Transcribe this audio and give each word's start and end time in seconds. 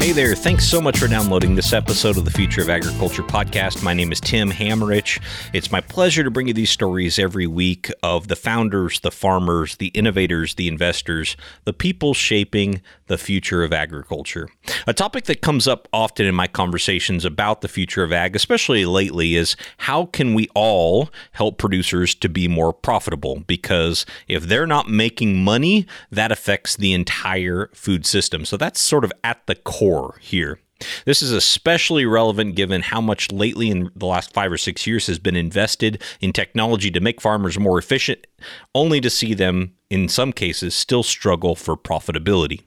Hey 0.00 0.12
there, 0.12 0.34
thanks 0.34 0.64
so 0.64 0.80
much 0.80 0.98
for 0.98 1.08
downloading 1.08 1.54
this 1.54 1.74
episode 1.74 2.16
of 2.16 2.24
the 2.24 2.30
Future 2.30 2.62
of 2.62 2.70
Agriculture 2.70 3.22
podcast. 3.22 3.82
My 3.82 3.92
name 3.92 4.12
is 4.12 4.18
Tim 4.18 4.50
Hammerich. 4.50 5.22
It's 5.52 5.70
my 5.70 5.82
pleasure 5.82 6.24
to 6.24 6.30
bring 6.30 6.48
you 6.48 6.54
these 6.54 6.70
stories 6.70 7.18
every 7.18 7.46
week 7.46 7.92
of 8.02 8.28
the 8.28 8.34
founders, 8.34 9.00
the 9.00 9.10
farmers, 9.10 9.76
the 9.76 9.88
innovators, 9.88 10.54
the 10.54 10.68
investors, 10.68 11.36
the 11.64 11.74
people 11.74 12.14
shaping 12.14 12.80
the 13.08 13.18
future 13.18 13.62
of 13.62 13.74
agriculture. 13.74 14.48
A 14.86 14.94
topic 14.94 15.24
that 15.24 15.42
comes 15.42 15.68
up 15.68 15.86
often 15.92 16.24
in 16.24 16.34
my 16.34 16.46
conversations 16.46 17.26
about 17.26 17.60
the 17.60 17.68
future 17.68 18.02
of 18.02 18.10
ag, 18.10 18.34
especially 18.34 18.86
lately, 18.86 19.36
is 19.36 19.54
how 19.78 20.06
can 20.06 20.32
we 20.32 20.48
all 20.54 21.10
help 21.32 21.58
producers 21.58 22.14
to 22.16 22.28
be 22.30 22.48
more 22.48 22.72
profitable? 22.72 23.44
Because 23.46 24.06
if 24.28 24.44
they're 24.44 24.66
not 24.66 24.88
making 24.88 25.44
money, 25.44 25.86
that 26.10 26.32
affects 26.32 26.74
the 26.74 26.94
entire 26.94 27.68
food 27.74 28.06
system. 28.06 28.46
So 28.46 28.56
that's 28.56 28.80
sort 28.80 29.04
of 29.04 29.12
at 29.22 29.46
the 29.46 29.56
core 29.56 29.89
here. 30.20 30.58
This 31.04 31.20
is 31.22 31.32
especially 31.32 32.06
relevant 32.06 32.54
given 32.54 32.82
how 32.82 33.00
much 33.00 33.30
lately 33.30 33.70
in 33.70 33.90
the 33.94 34.06
last 34.06 34.32
five 34.32 34.50
or 34.50 34.56
six 34.56 34.86
years 34.86 35.06
has 35.08 35.18
been 35.18 35.36
invested 35.36 36.02
in 36.20 36.32
technology 36.32 36.90
to 36.90 37.00
make 37.00 37.20
farmers 37.20 37.58
more 37.58 37.78
efficient, 37.78 38.26
only 38.74 39.00
to 39.00 39.10
see 39.10 39.34
them, 39.34 39.74
in 39.90 40.08
some 40.08 40.32
cases, 40.32 40.74
still 40.74 41.02
struggle 41.02 41.54
for 41.54 41.76
profitability. 41.76 42.62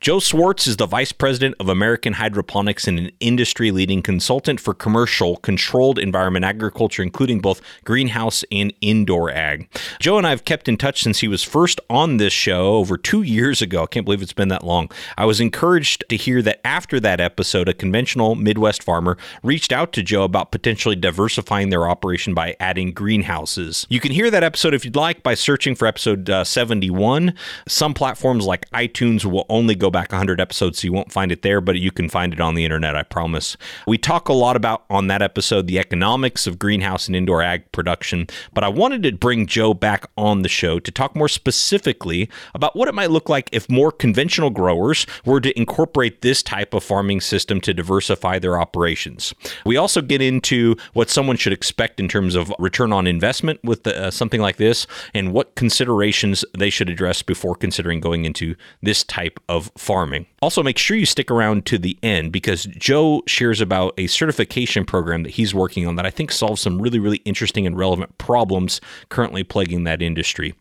Joe 0.00 0.18
Swartz 0.18 0.66
is 0.66 0.76
the 0.76 0.86
Vice 0.86 1.12
President 1.12 1.54
of 1.60 1.68
American 1.68 2.14
Hydroponics 2.14 2.88
and 2.88 2.98
an 2.98 3.10
industry 3.20 3.70
leading 3.70 4.02
consultant 4.02 4.58
for 4.58 4.72
commercial 4.72 5.36
controlled 5.36 5.98
environment 5.98 6.44
agriculture, 6.44 7.02
including 7.02 7.40
both 7.40 7.60
greenhouse 7.84 8.42
and 8.50 8.72
indoor 8.80 9.30
ag. 9.30 9.68
Joe 9.98 10.16
and 10.16 10.26
I 10.26 10.30
have 10.30 10.46
kept 10.46 10.68
in 10.68 10.76
touch 10.76 11.02
since 11.02 11.20
he 11.20 11.28
was 11.28 11.42
first 11.42 11.80
on 11.90 12.16
this 12.16 12.32
show 12.32 12.76
over 12.76 12.96
two 12.96 13.22
years 13.22 13.60
ago. 13.60 13.82
I 13.82 13.86
can't 13.86 14.06
believe 14.06 14.22
it's 14.22 14.32
been 14.32 14.48
that 14.48 14.64
long. 14.64 14.90
I 15.18 15.26
was 15.26 15.40
encouraged 15.40 16.04
to 16.08 16.16
hear 16.16 16.40
that 16.42 16.66
after 16.66 16.98
that 17.00 17.20
episode, 17.20 17.68
a 17.68 17.74
conventional 17.74 18.34
Midwest 18.36 18.82
farmer 18.82 19.18
reached 19.42 19.72
out 19.72 19.92
to 19.92 20.02
Joe 20.02 20.22
about 20.22 20.52
potentially 20.52 20.96
diversifying 20.96 21.68
their 21.68 21.88
operation 21.88 22.32
by 22.32 22.56
adding 22.58 22.92
greenhouses. 22.92 23.86
You 23.90 24.00
can 24.00 24.12
hear 24.12 24.30
that 24.30 24.42
episode 24.42 24.72
if 24.72 24.84
you'd 24.84 24.96
like 24.96 25.22
by 25.22 25.34
searching 25.34 25.74
for 25.74 25.86
episode 25.86 26.30
uh, 26.30 26.44
71. 26.60 27.32
Some 27.66 27.94
platforms 27.94 28.44
like 28.44 28.68
iTunes 28.72 29.24
will 29.24 29.46
only 29.48 29.74
go 29.74 29.90
back 29.90 30.12
100 30.12 30.42
episodes, 30.42 30.78
so 30.78 30.84
you 30.84 30.92
won't 30.92 31.10
find 31.10 31.32
it 31.32 31.40
there, 31.40 31.62
but 31.62 31.78
you 31.78 31.90
can 31.90 32.10
find 32.10 32.34
it 32.34 32.40
on 32.40 32.54
the 32.54 32.66
internet, 32.66 32.94
I 32.94 33.02
promise. 33.02 33.56
We 33.86 33.96
talk 33.96 34.28
a 34.28 34.34
lot 34.34 34.56
about 34.56 34.84
on 34.90 35.06
that 35.06 35.22
episode 35.22 35.66
the 35.66 35.78
economics 35.78 36.46
of 36.46 36.58
greenhouse 36.58 37.06
and 37.06 37.16
indoor 37.16 37.40
ag 37.40 37.72
production, 37.72 38.26
but 38.52 38.62
I 38.62 38.68
wanted 38.68 39.02
to 39.04 39.12
bring 39.12 39.46
Joe 39.46 39.72
back 39.72 40.04
on 40.18 40.42
the 40.42 40.50
show 40.50 40.78
to 40.78 40.90
talk 40.90 41.16
more 41.16 41.28
specifically 41.28 42.28
about 42.54 42.76
what 42.76 42.88
it 42.88 42.94
might 42.94 43.10
look 43.10 43.30
like 43.30 43.48
if 43.50 43.70
more 43.70 43.90
conventional 43.90 44.50
growers 44.50 45.06
were 45.24 45.40
to 45.40 45.58
incorporate 45.58 46.20
this 46.20 46.42
type 46.42 46.74
of 46.74 46.84
farming 46.84 47.22
system 47.22 47.58
to 47.62 47.72
diversify 47.72 48.38
their 48.38 48.60
operations. 48.60 49.32
We 49.64 49.78
also 49.78 50.02
get 50.02 50.20
into 50.20 50.76
what 50.92 51.08
someone 51.08 51.38
should 51.38 51.54
expect 51.54 52.00
in 52.00 52.06
terms 52.06 52.34
of 52.34 52.52
return 52.58 52.92
on 52.92 53.06
investment 53.06 53.64
with 53.64 53.84
the, 53.84 54.08
uh, 54.08 54.10
something 54.10 54.42
like 54.42 54.58
this 54.58 54.86
and 55.14 55.32
what 55.32 55.54
considerations 55.54 56.44
they 56.56 56.70
should 56.70 56.88
address 56.88 57.22
before 57.22 57.54
considering 57.54 58.00
going 58.00 58.24
into 58.24 58.54
this 58.82 59.04
type 59.04 59.40
of 59.48 59.70
farming. 59.76 60.26
Also, 60.42 60.62
make 60.62 60.78
sure 60.78 60.96
you 60.96 61.06
stick 61.06 61.30
around 61.30 61.66
to 61.66 61.78
the 61.78 61.98
end 62.02 62.32
because 62.32 62.64
Joe 62.64 63.22
shares 63.26 63.60
about 63.60 63.94
a 63.98 64.06
certification 64.06 64.84
program 64.84 65.22
that 65.22 65.30
he's 65.30 65.54
working 65.54 65.86
on 65.86 65.96
that 65.96 66.06
I 66.06 66.10
think 66.10 66.32
solves 66.32 66.60
some 66.62 66.80
really, 66.80 66.98
really 66.98 67.18
interesting 67.18 67.66
and 67.66 67.76
relevant 67.76 68.16
problems 68.18 68.80
currently 69.08 69.44
plaguing 69.44 69.84
that 69.84 70.02
industry. 70.02 70.54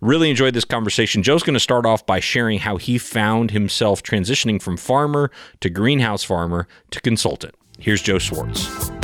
Really 0.00 0.30
enjoyed 0.30 0.54
this 0.54 0.64
conversation. 0.64 1.22
Joe's 1.22 1.42
going 1.42 1.54
to 1.54 1.60
start 1.60 1.86
off 1.86 2.06
by 2.06 2.20
sharing 2.20 2.60
how 2.60 2.76
he 2.76 2.98
found 2.98 3.50
himself 3.50 4.02
transitioning 4.02 4.60
from 4.60 4.76
farmer 4.76 5.30
to 5.60 5.70
greenhouse 5.70 6.24
farmer 6.24 6.68
to 6.90 7.00
consultant. 7.00 7.54
Here's 7.78 8.02
Joe 8.02 8.18
Swartz. 8.18 9.03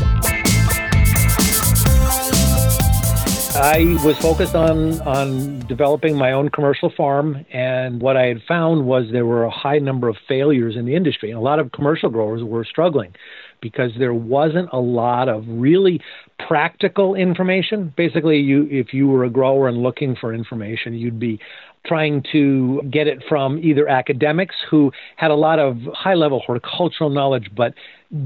I 3.56 3.98
was 4.04 4.16
focused 4.18 4.54
on 4.54 5.00
on 5.02 5.60
developing 5.66 6.16
my 6.16 6.32
own 6.32 6.50
commercial 6.50 6.90
farm, 6.96 7.44
and 7.52 8.00
what 8.00 8.16
I 8.16 8.26
had 8.26 8.42
found 8.46 8.86
was 8.86 9.06
there 9.10 9.26
were 9.26 9.44
a 9.44 9.50
high 9.50 9.78
number 9.78 10.08
of 10.08 10.16
failures 10.28 10.76
in 10.76 10.86
the 10.86 10.94
industry, 10.94 11.30
and 11.30 11.38
a 11.38 11.42
lot 11.42 11.58
of 11.58 11.72
commercial 11.72 12.10
growers 12.10 12.44
were 12.44 12.64
struggling 12.64 13.12
because 13.60 13.90
there 13.98 14.14
wasn't 14.14 14.68
a 14.72 14.78
lot 14.78 15.28
of 15.28 15.44
really 15.48 16.00
practical 16.46 17.14
information. 17.14 17.92
Basically, 17.96 18.38
you 18.38 18.68
if 18.70 18.94
you 18.94 19.08
were 19.08 19.24
a 19.24 19.30
grower 19.30 19.68
and 19.68 19.78
looking 19.78 20.14
for 20.14 20.32
information, 20.32 20.94
you'd 20.94 21.18
be 21.18 21.40
trying 21.86 22.22
to 22.30 22.82
get 22.90 23.06
it 23.06 23.22
from 23.28 23.58
either 23.58 23.88
academics 23.88 24.54
who 24.70 24.92
had 25.16 25.30
a 25.30 25.34
lot 25.34 25.58
of 25.58 25.78
high 25.92 26.14
level 26.14 26.40
horticultural 26.44 27.08
knowledge 27.08 27.50
but 27.56 27.72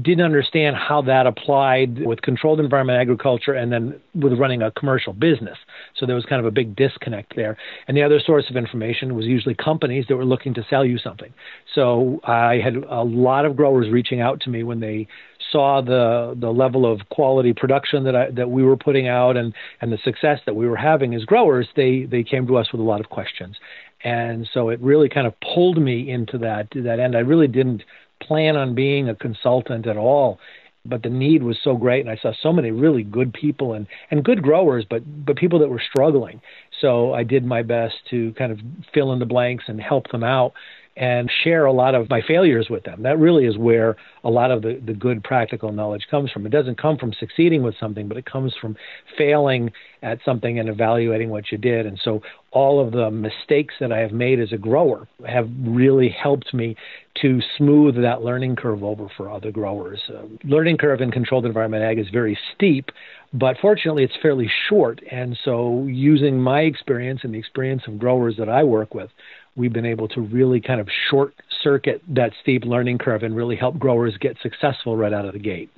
didn't 0.01 0.25
understand 0.25 0.75
how 0.75 0.99
that 1.03 1.27
applied 1.27 2.03
with 2.03 2.21
controlled 2.23 2.59
environment 2.59 2.99
agriculture 2.99 3.53
and 3.53 3.71
then 3.71 3.99
with 4.15 4.33
running 4.33 4.63
a 4.63 4.71
commercial 4.71 5.13
business. 5.13 5.57
So 5.95 6.07
there 6.07 6.15
was 6.15 6.25
kind 6.25 6.39
of 6.39 6.45
a 6.47 6.51
big 6.51 6.75
disconnect 6.75 7.35
there. 7.35 7.55
And 7.87 7.95
the 7.95 8.01
other 8.01 8.19
source 8.19 8.45
of 8.49 8.55
information 8.55 9.13
was 9.13 9.27
usually 9.27 9.53
companies 9.53 10.05
that 10.09 10.15
were 10.15 10.25
looking 10.25 10.55
to 10.55 10.65
sell 10.71 10.83
you 10.83 10.97
something. 10.97 11.31
So 11.75 12.19
I 12.23 12.57
had 12.63 12.77
a 12.77 13.03
lot 13.03 13.45
of 13.45 13.55
growers 13.55 13.91
reaching 13.91 14.21
out 14.21 14.41
to 14.41 14.49
me 14.49 14.63
when 14.63 14.79
they 14.79 15.07
saw 15.51 15.81
the 15.81 16.35
the 16.39 16.49
level 16.49 16.91
of 16.91 17.07
quality 17.09 17.53
production 17.53 18.03
that 18.05 18.15
I, 18.15 18.31
that 18.31 18.49
we 18.49 18.63
were 18.63 18.77
putting 18.77 19.07
out 19.07 19.37
and 19.37 19.53
and 19.81 19.91
the 19.91 19.99
success 20.03 20.39
that 20.47 20.55
we 20.55 20.67
were 20.67 20.77
having 20.77 21.13
as 21.13 21.25
growers, 21.25 21.67
they 21.75 22.05
they 22.05 22.23
came 22.23 22.47
to 22.47 22.57
us 22.57 22.71
with 22.71 22.81
a 22.81 22.83
lot 22.83 22.99
of 22.99 23.09
questions. 23.09 23.55
And 24.03 24.47
so 24.53 24.69
it 24.69 24.79
really 24.81 25.09
kind 25.09 25.25
of 25.25 25.33
pulled 25.41 25.81
me 25.81 26.09
into 26.09 26.39
that 26.39 26.69
that 26.75 26.99
end. 26.99 27.15
I 27.15 27.19
really 27.19 27.47
didn't 27.47 27.83
plan 28.25 28.55
on 28.55 28.75
being 28.75 29.09
a 29.09 29.15
consultant 29.15 29.87
at 29.87 29.97
all 29.97 30.39
but 30.85 31.03
the 31.03 31.09
need 31.09 31.43
was 31.43 31.57
so 31.63 31.75
great 31.75 32.01
and 32.01 32.09
I 32.09 32.21
saw 32.21 32.31
so 32.41 32.53
many 32.53 32.71
really 32.71 33.03
good 33.03 33.33
people 33.33 33.73
and 33.73 33.87
and 34.11 34.23
good 34.23 34.41
growers 34.41 34.85
but 34.87 35.01
but 35.25 35.35
people 35.35 35.59
that 35.59 35.69
were 35.69 35.81
struggling. 35.89 36.41
So 36.79 37.13
I 37.13 37.23
did 37.23 37.43
my 37.43 37.63
best 37.63 37.95
to 38.11 38.33
kind 38.33 38.51
of 38.51 38.59
fill 38.93 39.11
in 39.13 39.19
the 39.19 39.25
blanks 39.25 39.65
and 39.67 39.81
help 39.81 40.09
them 40.11 40.23
out 40.23 40.53
and 40.97 41.29
share 41.43 41.65
a 41.65 41.73
lot 41.73 41.93
of 41.93 42.09
my 42.09 42.21
failures 42.25 42.67
with 42.69 42.83
them. 42.83 43.03
That 43.03 43.19
really 43.19 43.45
is 43.45 43.57
where 43.57 43.97
a 44.23 44.29
lot 44.29 44.49
of 44.49 44.61
the, 44.61 44.81
the 44.85 44.93
good 44.93 45.23
practical 45.23 45.73
knowledge 45.73 46.07
comes 46.09 46.31
from. 46.31 46.45
It 46.45 46.51
doesn't 46.51 46.81
come 46.81 46.97
from 46.97 47.11
succeeding 47.19 47.63
with 47.63 47.75
something, 47.79 48.07
but 48.07 48.17
it 48.17 48.25
comes 48.25 48.53
from 48.61 48.77
failing 49.17 49.71
at 50.01 50.19
something 50.23 50.57
and 50.57 50.69
evaluating 50.69 51.29
what 51.29 51.51
you 51.51 51.57
did. 51.57 51.85
And 51.85 51.99
so 52.01 52.21
all 52.51 52.79
of 52.79 52.93
the 52.93 53.11
mistakes 53.11 53.73
that 53.81 53.91
I 53.91 53.99
have 53.99 54.13
made 54.13 54.39
as 54.39 54.53
a 54.53 54.57
grower 54.57 55.07
have 55.27 55.49
really 55.65 56.09
helped 56.09 56.53
me 56.53 56.77
to 57.21 57.41
smooth 57.57 57.95
that 58.01 58.21
learning 58.21 58.55
curve 58.55 58.83
over 58.83 59.07
for 59.17 59.29
other 59.29 59.51
growers. 59.51 60.01
Uh, 60.09 60.23
learning 60.45 60.77
curve 60.77 61.01
in 61.01 61.11
controlled 61.11 61.45
environment 61.45 61.83
ag 61.83 61.99
is 61.99 62.07
very 62.11 62.37
steep, 62.53 62.89
but 63.33 63.57
fortunately 63.61 64.03
it's 64.03 64.15
fairly 64.21 64.49
short. 64.69 65.01
And 65.11 65.37
so 65.43 65.85
using 65.87 66.39
my 66.39 66.61
experience 66.61 67.21
and 67.23 67.33
the 67.33 67.39
experience 67.39 67.83
of 67.87 67.99
growers 67.99 68.35
that 68.37 68.47
I 68.47 68.63
work 68.63 68.93
with, 68.93 69.09
we've 69.55 69.73
been 69.73 69.85
able 69.85 70.07
to 70.09 70.21
really 70.21 70.61
kind 70.61 70.81
of 70.81 70.89
short 71.09 71.33
circuit 71.63 72.01
that 72.09 72.33
steep 72.41 72.65
learning 72.65 72.97
curve 72.97 73.23
and 73.23 73.35
really 73.35 73.55
help 73.55 73.77
growers 73.79 74.17
get 74.17 74.37
successful 74.41 74.95
right 74.97 75.13
out 75.13 75.25
of 75.25 75.33
the 75.33 75.39
gate. 75.39 75.69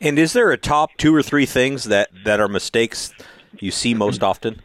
And 0.00 0.18
is 0.18 0.32
there 0.32 0.50
a 0.50 0.56
top 0.56 0.90
two 0.96 1.14
or 1.14 1.22
three 1.22 1.46
things 1.46 1.84
that, 1.84 2.10
that 2.24 2.40
are 2.40 2.48
mistakes 2.48 3.12
you 3.58 3.70
see 3.70 3.94
most 3.94 4.22
often? 4.22 4.62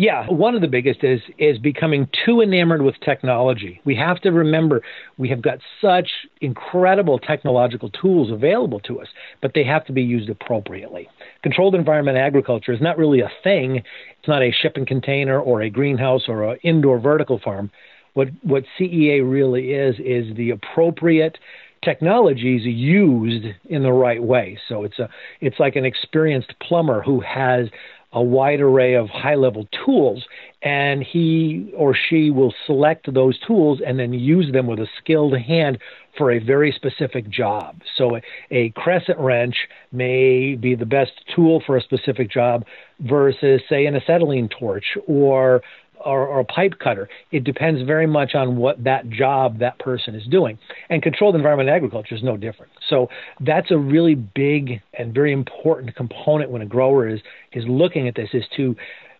Yeah, 0.00 0.26
one 0.30 0.54
of 0.54 0.62
the 0.62 0.66
biggest 0.66 1.04
is 1.04 1.20
is 1.36 1.58
becoming 1.58 2.08
too 2.24 2.40
enamored 2.40 2.80
with 2.80 2.94
technology. 3.04 3.82
We 3.84 3.94
have 3.96 4.18
to 4.22 4.30
remember 4.30 4.80
we 5.18 5.28
have 5.28 5.42
got 5.42 5.58
such 5.82 6.08
incredible 6.40 7.18
technological 7.18 7.90
tools 7.90 8.30
available 8.30 8.80
to 8.80 9.02
us, 9.02 9.08
but 9.42 9.52
they 9.54 9.62
have 9.64 9.84
to 9.84 9.92
be 9.92 10.00
used 10.00 10.30
appropriately. 10.30 11.06
Controlled 11.42 11.74
environment 11.74 12.16
agriculture 12.16 12.72
is 12.72 12.80
not 12.80 12.96
really 12.96 13.20
a 13.20 13.30
thing. 13.44 13.76
It's 13.76 14.28
not 14.28 14.40
a 14.40 14.50
shipping 14.50 14.86
container 14.86 15.38
or 15.38 15.60
a 15.60 15.68
greenhouse 15.68 16.22
or 16.28 16.44
an 16.44 16.58
indoor 16.62 16.98
vertical 16.98 17.38
farm. 17.38 17.70
What 18.14 18.28
what 18.40 18.64
CEA 18.78 19.30
really 19.30 19.72
is 19.72 19.96
is 19.98 20.34
the 20.34 20.52
appropriate 20.52 21.36
technologies 21.84 22.62
used 22.64 23.44
in 23.68 23.82
the 23.82 23.92
right 23.92 24.22
way. 24.22 24.58
So 24.66 24.84
it's 24.84 24.98
a 24.98 25.10
it's 25.42 25.60
like 25.60 25.76
an 25.76 25.84
experienced 25.84 26.54
plumber 26.66 27.02
who 27.02 27.20
has 27.20 27.68
a 28.12 28.22
wide 28.22 28.60
array 28.60 28.94
of 28.94 29.08
high 29.08 29.36
level 29.36 29.68
tools 29.84 30.24
and 30.62 31.02
he 31.02 31.72
or 31.76 31.94
she 31.94 32.30
will 32.30 32.52
select 32.66 33.12
those 33.12 33.38
tools 33.46 33.80
and 33.84 33.98
then 33.98 34.12
use 34.12 34.52
them 34.52 34.66
with 34.66 34.78
a 34.78 34.86
skilled 34.98 35.36
hand 35.38 35.78
for 36.18 36.32
a 36.32 36.38
very 36.38 36.72
specific 36.72 37.30
job. 37.30 37.80
So 37.96 38.18
a, 38.50 38.70
crescent 38.70 39.18
wrench 39.18 39.56
may 39.92 40.54
be 40.54 40.74
the 40.74 40.86
best 40.86 41.12
tool 41.34 41.62
for 41.64 41.76
a 41.76 41.80
specific 41.80 42.30
job 42.30 42.66
versus, 42.98 43.62
say, 43.68 43.86
an 43.86 43.94
acetylene 43.94 44.48
torch 44.48 44.98
or 45.06 45.62
or, 46.04 46.26
or, 46.26 46.40
a 46.40 46.44
pipe 46.44 46.74
cutter. 46.82 47.08
It 47.30 47.44
depends 47.44 47.82
very 47.82 48.06
much 48.06 48.34
on 48.34 48.56
what 48.56 48.82
that 48.84 49.08
job 49.10 49.58
that 49.58 49.78
person 49.78 50.14
is 50.14 50.26
doing. 50.26 50.58
And 50.88 51.02
controlled 51.02 51.34
environment 51.34 51.68
agriculture 51.68 52.14
is 52.14 52.22
no 52.22 52.36
different. 52.36 52.72
So 52.88 53.08
that's 53.40 53.70
a 53.70 53.78
really 53.78 54.14
big 54.14 54.80
and 54.98 55.14
very 55.14 55.32
important 55.32 55.94
component 55.96 56.50
when 56.50 56.62
a 56.62 56.66
grower 56.66 57.08
is 57.08 57.20
is 57.52 57.64
looking 57.66 58.08
at 58.08 58.14
this 58.14 58.30
is 58.32 58.44
to 58.56 58.76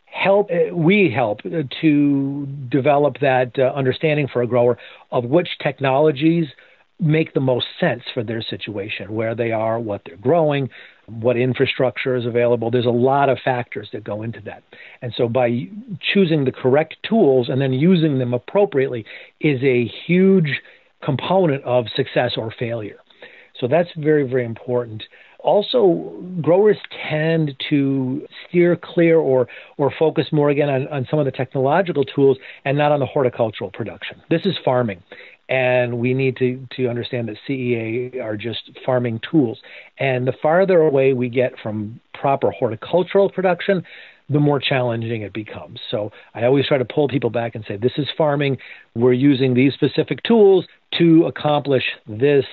help 0.07 0.51
uh, 0.51 0.75
we 0.75 1.11
help 1.15 1.41
to 1.81 2.47
develop 2.69 3.17
that 3.21 3.53
uh, 3.59 3.73
understanding 3.75 4.29
for 4.33 4.43
a 4.43 4.47
grower 4.47 4.77
of 5.13 5.25
which 5.25 5.49
technologies 5.63 6.47
make 7.01 7.35
the 7.35 7.41
most 7.41 7.67
sense 7.79 8.03
for 8.13 8.23
their 8.23 8.43
situation 8.43 9.13
where 9.13 9.35
they 9.35 9.53
are 9.53 9.81
what 9.81 10.03
they're 10.05 10.17
growing 10.17 10.69
what 11.11 11.37
infrastructure 11.37 12.15
is 12.17 12.25
available. 12.25 12.71
There's 12.71 12.87
a 12.87 12.91
lot 12.91 13.29
of 13.29 13.39
factors 13.45 13.89
that 13.93 14.05
go 14.05 14.23
into 14.23 14.41
that. 14.43 14.63
And 15.03 15.13
so 15.17 15.29
by 15.29 15.69
choosing 16.01 16.45
the 16.45 16.53
correct 16.53 16.97
tools 17.09 17.49
and 17.49 17.61
then 17.61 17.73
using 17.73 18.19
them 18.19 18.33
appropriately 18.33 19.05
is 19.41 19.63
a 19.63 19.91
huge 20.07 20.61
component 21.03 21.65
of 21.65 21.87
success 21.95 22.33
or 22.37 22.53
failure. 22.59 22.99
So 23.59 23.67
that's 23.69 23.89
very 23.97 24.29
very 24.29 24.45
important. 24.45 25.03
Also, 25.43 26.23
growers 26.43 26.77
tend 27.09 27.57
to 27.71 28.27
steer 28.47 28.77
clear 28.77 29.19
or, 29.19 29.49
or 29.79 29.91
focus 29.99 30.27
more 30.33 30.51
again 30.51 30.69
on, 30.69 30.87
on 30.89 31.07
some 31.11 31.19
of 31.19 31.25
the 31.25 31.33
technological 31.33 32.05
tools 32.05 32.37
and 32.67 32.77
not 32.77 32.93
on 32.93 33.01
the 33.01 33.07
horticultural 33.07 33.71
production. 33.71 34.21
This 34.29 34.43
is 34.45 34.55
farming 34.63 35.03
and 35.51 35.99
we 35.99 36.15
need 36.15 36.37
to, 36.37 36.65
to 36.77 36.89
understand 36.89 37.29
that 37.29 37.37
CEA 37.47 38.23
are 38.23 38.37
just 38.37 38.71
farming 38.87 39.21
tools. 39.29 39.59
And 39.99 40.27
the 40.27 40.33
farther 40.41 40.81
away 40.81 41.13
we 41.13 41.29
get 41.29 41.59
from 41.61 42.01
proper 42.15 42.53
horticultural 42.53 43.29
production, 43.29 43.83
the 44.29 44.39
more 44.39 44.61
challenging 44.61 45.23
it 45.23 45.33
becomes. 45.33 45.81
So 45.91 46.13
I 46.35 46.45
always 46.45 46.69
try 46.69 46.79
to 46.79 46.85
pull 46.85 47.09
people 47.09 47.31
back 47.31 47.57
and 47.57 47.65
say, 47.67 47.77
this 47.77 47.93
is 47.99 48.07
farming. 48.17 48.59
We're 48.95 49.13
using 49.13 49.55
these 49.55 49.75
specific 49.75 50.23
tools 50.23 50.67
to 50.99 51.27
accomplish 51.27 51.85
this 52.07 52.45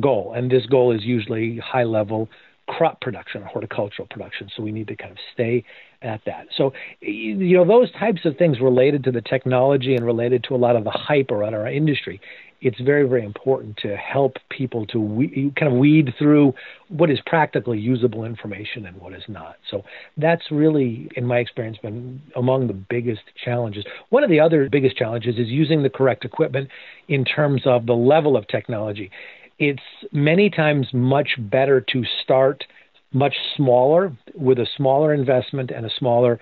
goal. 0.00 0.32
And 0.36 0.50
this 0.50 0.66
goal 0.66 0.90
is 0.90 1.04
usually 1.04 1.58
high 1.58 1.84
level 1.84 2.28
crop 2.68 3.00
production 3.00 3.42
or 3.42 3.46
horticultural 3.46 4.08
production. 4.08 4.48
So 4.56 4.62
we 4.62 4.72
need 4.72 4.88
to 4.88 4.96
kind 4.96 5.12
of 5.12 5.18
stay 5.32 5.64
at 6.04 6.20
that. 6.26 6.46
So, 6.56 6.72
you 7.00 7.56
know, 7.56 7.64
those 7.64 7.90
types 7.92 8.24
of 8.24 8.36
things 8.36 8.60
related 8.60 9.04
to 9.04 9.12
the 9.12 9.22
technology 9.22 9.94
and 9.94 10.04
related 10.04 10.44
to 10.44 10.54
a 10.54 10.56
lot 10.56 10.76
of 10.76 10.84
the 10.84 10.90
hype 10.90 11.30
around 11.30 11.54
our 11.54 11.66
industry, 11.66 12.20
it's 12.60 12.80
very, 12.80 13.06
very 13.06 13.24
important 13.24 13.76
to 13.78 13.94
help 13.96 14.36
people 14.48 14.86
to 14.86 14.98
we, 14.98 15.52
kind 15.58 15.70
of 15.70 15.78
weed 15.78 16.14
through 16.18 16.54
what 16.88 17.10
is 17.10 17.18
practically 17.26 17.78
usable 17.78 18.24
information 18.24 18.86
and 18.86 18.96
what 18.98 19.12
is 19.12 19.22
not. 19.28 19.56
So 19.70 19.84
that's 20.16 20.50
really, 20.50 21.10
in 21.16 21.26
my 21.26 21.38
experience, 21.38 21.76
been 21.82 22.22
among 22.36 22.66
the 22.68 22.72
biggest 22.72 23.22
challenges. 23.44 23.84
One 24.08 24.24
of 24.24 24.30
the 24.30 24.40
other 24.40 24.68
biggest 24.70 24.96
challenges 24.96 25.36
is 25.38 25.48
using 25.48 25.82
the 25.82 25.90
correct 25.90 26.24
equipment 26.24 26.70
in 27.08 27.24
terms 27.24 27.62
of 27.66 27.86
the 27.86 27.94
level 27.94 28.36
of 28.36 28.46
technology 28.48 29.10
it's 29.58 29.82
many 30.10 30.50
times 30.50 30.88
much 30.92 31.36
better 31.38 31.80
to 31.80 32.04
start 32.22 32.64
much 33.14 33.36
smaller 33.56 34.12
with 34.34 34.58
a 34.58 34.66
smaller 34.76 35.14
investment 35.14 35.70
and 35.70 35.86
a 35.86 35.90
smaller 35.98 36.40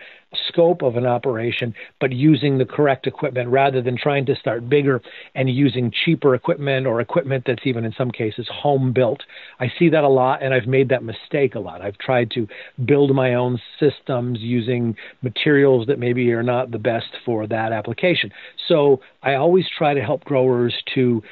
scope 0.49 0.83
of 0.83 0.97
an 0.97 1.07
operation, 1.07 1.75
but 2.01 2.11
using 2.13 2.57
the 2.57 2.65
correct 2.65 3.07
equipment 3.07 3.49
rather 3.51 3.83
than 3.83 3.97
trying 3.97 4.25
to 4.25 4.35
start 4.35 4.69
bigger 4.69 5.03
and 5.35 5.51
using 5.51 5.93
cheaper 6.05 6.35
equipment 6.35 6.87
or 6.87 7.01
equipment 7.01 7.45
that's 7.47 7.67
even 7.67 7.85
in 7.85 7.93
some 7.93 8.11
cases 8.11 8.49
home 8.51 8.93
built. 8.93 9.23
I 9.61 9.71
see 9.79 9.91
that 9.91 10.05
a 10.05 10.09
lot 10.09 10.43
and 10.43 10.55
I've 10.55 10.67
made 10.67 10.89
that 10.89 11.05
mistake 11.05 11.55
a 11.55 11.61
lot. 11.61 11.83
I've 11.83 11.99
tried 11.99 12.31
to 12.33 12.49
build 12.87 13.15
my 13.15 13.35
own 13.35 13.61
systems 13.79 14.41
using 14.41 14.97
materials 15.21 15.87
that 15.89 15.99
maybe 15.99 16.33
are 16.33 16.43
not 16.43 16.71
the 16.71 16.79
best 16.79 17.11
for 17.25 17.47
that 17.47 17.73
application. 17.73 18.33
So 18.69 19.01
I 19.23 19.35
always 19.35 19.67
try 19.77 19.93
to 19.93 20.01
help 20.01 20.25
growers 20.25 20.75
to 20.95 21.23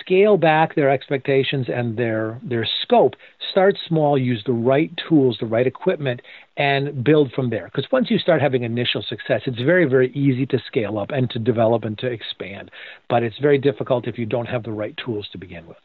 scale 0.00 0.36
back 0.36 0.74
their 0.74 0.90
expectations 0.90 1.66
and 1.68 1.96
their 1.96 2.40
their 2.42 2.66
scope 2.82 3.14
start 3.50 3.76
small 3.88 4.16
use 4.16 4.42
the 4.46 4.52
right 4.52 4.92
tools 5.08 5.36
the 5.40 5.46
right 5.46 5.66
equipment 5.66 6.20
and 6.56 7.02
build 7.02 7.32
from 7.32 7.50
there. 7.50 7.64
Because 7.64 7.90
once 7.90 8.08
you 8.10 8.18
start 8.18 8.40
having 8.40 8.62
initial 8.62 9.02
success 9.02 9.42
it's 9.46 9.60
very 9.60 9.84
very 9.84 10.10
easy 10.12 10.46
to 10.46 10.58
scale 10.66 10.98
up 10.98 11.10
and 11.10 11.28
to 11.30 11.38
develop 11.38 11.84
and 11.84 11.98
to 11.98 12.06
expand 12.06 12.70
but 13.08 13.22
it's 13.22 13.38
very 13.38 13.58
difficult 13.58 14.06
if 14.06 14.18
you 14.18 14.26
don't 14.26 14.46
have 14.46 14.62
the 14.62 14.72
right 14.72 14.96
tools 14.96 15.28
to 15.32 15.38
begin 15.38 15.66
with. 15.66 15.78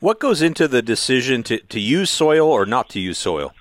What 0.00 0.18
goes 0.18 0.42
into 0.42 0.66
the 0.66 0.82
decision 0.82 1.44
to, 1.44 1.58
to 1.58 1.78
use 1.78 2.10
soil 2.10 2.48
or 2.48 2.66
not 2.66 2.88
to 2.90 3.00
use 3.00 3.18
soil 3.18 3.54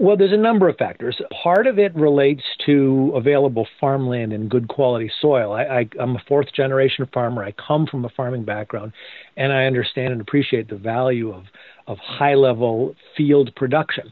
well, 0.00 0.16
there's 0.16 0.32
a 0.32 0.36
number 0.36 0.66
of 0.66 0.78
factors. 0.78 1.20
Part 1.42 1.66
of 1.66 1.78
it 1.78 1.94
relates 1.94 2.42
to 2.64 3.12
available 3.14 3.68
farmland 3.78 4.32
and 4.32 4.50
good 4.50 4.66
quality 4.66 5.12
soil. 5.20 5.52
I, 5.52 5.86
am 6.00 6.16
a 6.16 6.22
fourth 6.26 6.50
generation 6.54 7.06
farmer. 7.12 7.44
I 7.44 7.52
come 7.52 7.86
from 7.86 8.06
a 8.06 8.08
farming 8.08 8.46
background, 8.46 8.92
and 9.36 9.52
I 9.52 9.66
understand 9.66 10.14
and 10.14 10.22
appreciate 10.22 10.70
the 10.70 10.78
value 10.78 11.34
of, 11.34 11.44
of 11.86 11.98
high 11.98 12.34
level 12.34 12.96
field 13.14 13.54
production. 13.56 14.10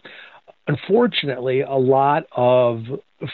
Unfortunately, 0.66 1.62
a 1.62 1.72
lot 1.72 2.24
of 2.36 2.82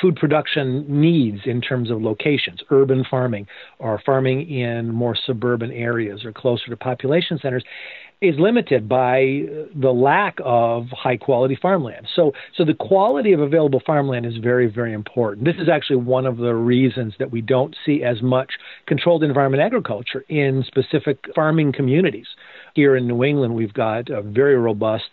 food 0.01 0.15
production 0.15 0.85
needs 0.89 1.41
in 1.47 1.61
terms 1.61 1.91
of 1.91 2.01
locations, 2.01 2.61
urban 2.71 3.05
farming 3.11 3.49
or 3.81 4.01
farming 4.07 4.49
in 4.49 4.95
more 4.95 5.17
suburban 5.27 5.73
areas 5.73 6.25
or 6.25 6.33
closer 6.33 6.67
to 6.69 6.77
population 6.77 7.39
centers, 7.43 7.65
is 8.29 8.39
limited 8.39 8.89
by 8.89 9.43
the 9.75 9.93
lack 9.93 10.39
of 10.45 10.87
high 10.91 11.17
quality 11.17 11.57
farmland. 11.61 12.09
So, 12.15 12.33
so 12.57 12.65
the 12.65 12.75
quality 12.75 13.33
of 13.33 13.41
available 13.41 13.83
farmland 13.85 14.27
is 14.27 14.37
very, 14.39 14.67
very 14.67 14.93
important. 14.93 15.45
This 15.45 15.57
is 15.57 15.69
actually 15.69 15.97
one 15.97 16.27
of 16.27 16.37
the 16.37 16.55
reasons 16.55 17.15
that 17.19 17.31
we 17.31 17.41
don't 17.41 17.77
see 17.85 18.03
as 18.03 18.23
much 18.23 18.53
controlled 18.87 19.23
environment 19.23 19.63
agriculture 19.63 20.25
in 20.29 20.65
specific 20.67 21.19
farming 21.35 21.73
communities. 21.73 22.27
Here 22.75 22.97
in 22.97 23.07
New 23.07 23.23
England, 23.25 23.55
we've 23.55 23.75
got 23.75 24.09
a 24.11 24.23
very 24.23 24.57
robust 24.57 25.05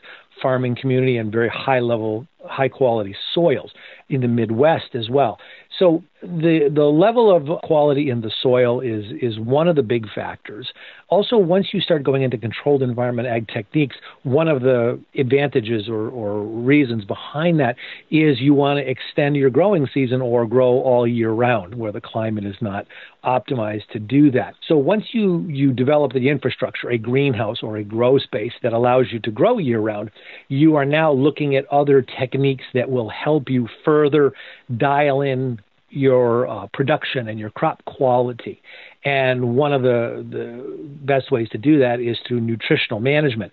farming 0.41 0.75
community 0.79 1.17
and 1.17 1.31
very 1.31 1.49
high 1.49 1.79
level, 1.79 2.25
high 2.45 2.69
quality 2.69 3.15
soils 3.33 3.71
in 4.09 4.21
the 4.21 4.27
Midwest 4.27 4.95
as 4.95 5.09
well. 5.09 5.39
So 5.79 6.03
the 6.21 6.69
the 6.73 6.83
level 6.83 7.35
of 7.35 7.61
quality 7.63 8.09
in 8.09 8.21
the 8.21 8.31
soil 8.41 8.79
is 8.79 9.05
is 9.21 9.39
one 9.39 9.67
of 9.67 9.75
the 9.75 9.83
big 9.83 10.05
factors. 10.13 10.71
Also, 11.07 11.37
once 11.37 11.67
you 11.73 11.81
start 11.81 12.03
going 12.03 12.21
into 12.21 12.37
controlled 12.37 12.83
environment 12.83 13.27
ag 13.27 13.47
techniques, 13.47 13.95
one 14.23 14.47
of 14.47 14.61
the 14.61 14.99
advantages 15.15 15.89
or, 15.89 16.09
or 16.09 16.43
reasons 16.43 17.03
behind 17.05 17.59
that 17.59 17.75
is 18.11 18.39
you 18.39 18.53
want 18.53 18.77
to 18.77 18.89
extend 18.89 19.35
your 19.35 19.49
growing 19.49 19.87
season 19.93 20.21
or 20.21 20.45
grow 20.45 20.81
all 20.81 21.07
year 21.07 21.31
round, 21.31 21.75
where 21.75 21.91
the 21.91 22.01
climate 22.01 22.45
is 22.45 22.55
not 22.61 22.85
optimized 23.23 23.87
to 23.91 23.99
do 23.99 24.29
that. 24.31 24.53
So 24.67 24.77
once 24.77 25.05
you 25.13 25.45
you 25.47 25.73
develop 25.73 26.13
the 26.13 26.29
infrastructure, 26.29 26.89
a 26.89 26.97
greenhouse 26.97 27.63
or 27.63 27.77
a 27.77 27.83
grow 27.83 28.19
space 28.19 28.53
that 28.61 28.73
allows 28.73 29.07
you 29.11 29.19
to 29.21 29.31
grow 29.31 29.57
year 29.57 29.79
round, 29.79 30.11
you 30.49 30.75
are 30.75 30.85
now 30.85 31.11
looking 31.11 31.55
at 31.55 31.65
other 31.71 32.01
techniques 32.01 32.30
that 32.73 32.89
will 32.89 33.09
help 33.09 33.49
you 33.49 33.67
further 33.83 34.33
dial 34.77 35.21
in 35.21 35.59
your 35.89 36.47
uh, 36.47 36.67
production 36.73 37.27
and 37.27 37.37
your 37.37 37.49
crop 37.49 37.83
quality. 37.85 38.61
And 39.03 39.55
one 39.55 39.73
of 39.73 39.81
the, 39.81 40.25
the 40.29 40.89
best 41.05 41.31
ways 41.31 41.49
to 41.49 41.57
do 41.57 41.79
that 41.79 41.99
is 41.99 42.17
through 42.27 42.41
nutritional 42.41 42.99
management. 42.99 43.51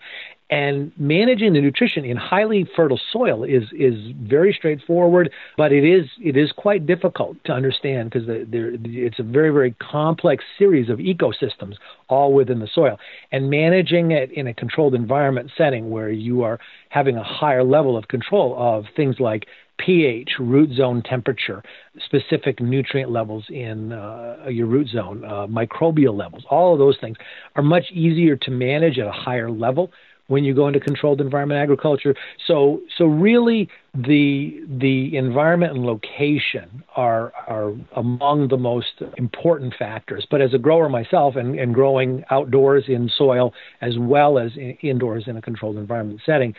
And 0.50 0.93
managing 0.97 1.52
the 1.52 1.61
nutrition 1.61 2.07
in 2.07 2.17
highly 2.17 2.67
fertile 2.75 3.00
soil 3.12 3.45
is 3.45 3.64
is 3.73 3.95
very 4.23 4.55
straightforward, 4.55 5.31
but 5.59 5.73
it 5.73 5.85
is 5.85 6.09
it 6.25 6.38
is 6.38 6.52
quite 6.52 6.87
difficult 6.87 7.37
to 7.45 7.52
understand 7.52 8.11
because 8.11 8.26
it's 8.28 9.19
a 9.19 9.23
very 9.23 9.50
very 9.50 9.73
complex 9.73 10.43
series 10.59 10.88
of 10.88 11.00
ecosystems 11.00 11.75
all 12.09 12.33
within 12.33 12.61
the 12.61 12.69
soil. 12.73 12.99
And 13.31 13.50
managing 13.50 14.12
it 14.12 14.31
in 14.33 14.47
a 14.47 14.55
controlled 14.55 14.95
environment 14.95 15.50
setting 15.57 15.90
where 15.90 16.11
you 16.11 16.43
are 16.43 16.59
having 16.88 17.17
a 17.19 17.25
higher 17.25 17.62
level 17.62 17.99
of 17.99 18.09
control 18.09 18.57
of 18.59 18.87
things 18.97 19.21
like 19.21 19.47
pH, 19.78 20.31
root 20.40 20.75
zone 20.75 21.02
temperature, 21.02 21.62
specific 22.05 22.61
nutrient 22.61 23.11
levels 23.11 23.45
in 23.49 23.93
uh, 23.93 24.47
your 24.49 24.67
root 24.67 24.88
zone, 24.88 25.25
uh, 25.25 25.47
microbial 25.47 26.17
levels, 26.17 26.45
all 26.50 26.73
of 26.73 26.78
those 26.78 26.97
things 27.00 27.17
are 27.55 27.62
much 27.62 27.85
easier 27.93 28.35
to 28.37 28.50
manage 28.50 28.99
at 28.99 29.07
a 29.07 29.12
higher 29.12 29.50
level 29.50 29.93
when 30.29 30.45
you 30.45 30.55
go 30.55 30.69
into 30.69 30.79
controlled 30.79 31.21
environment 31.21 31.61
agriculture. 31.61 32.15
So, 32.47 32.81
so 32.97 33.07
really, 33.07 33.69
the 33.95 34.63
the 34.69 35.17
environment 35.17 35.73
and 35.73 35.85
location 35.85 36.85
are 36.95 37.33
are 37.47 37.73
among 37.97 38.49
the 38.49 38.57
most 38.57 39.03
important 39.17 39.75
factors. 39.79 40.27
But 40.31 40.41
as 40.41 40.55
a 40.55 40.59
grower 40.59 40.89
myself, 40.89 41.37
and, 41.37 41.59
and 41.59 41.75
growing 41.75 42.25
outdoors 42.31 42.85
in 42.89 43.11
soil 43.17 43.53
as 43.81 43.99
well 43.99 44.39
as 44.39 44.53
in, 44.57 44.77
indoors 44.83 45.25
in 45.27 45.37
a 45.37 45.43
controlled 45.43 45.77
environment 45.77 46.21
setting, 46.25 46.55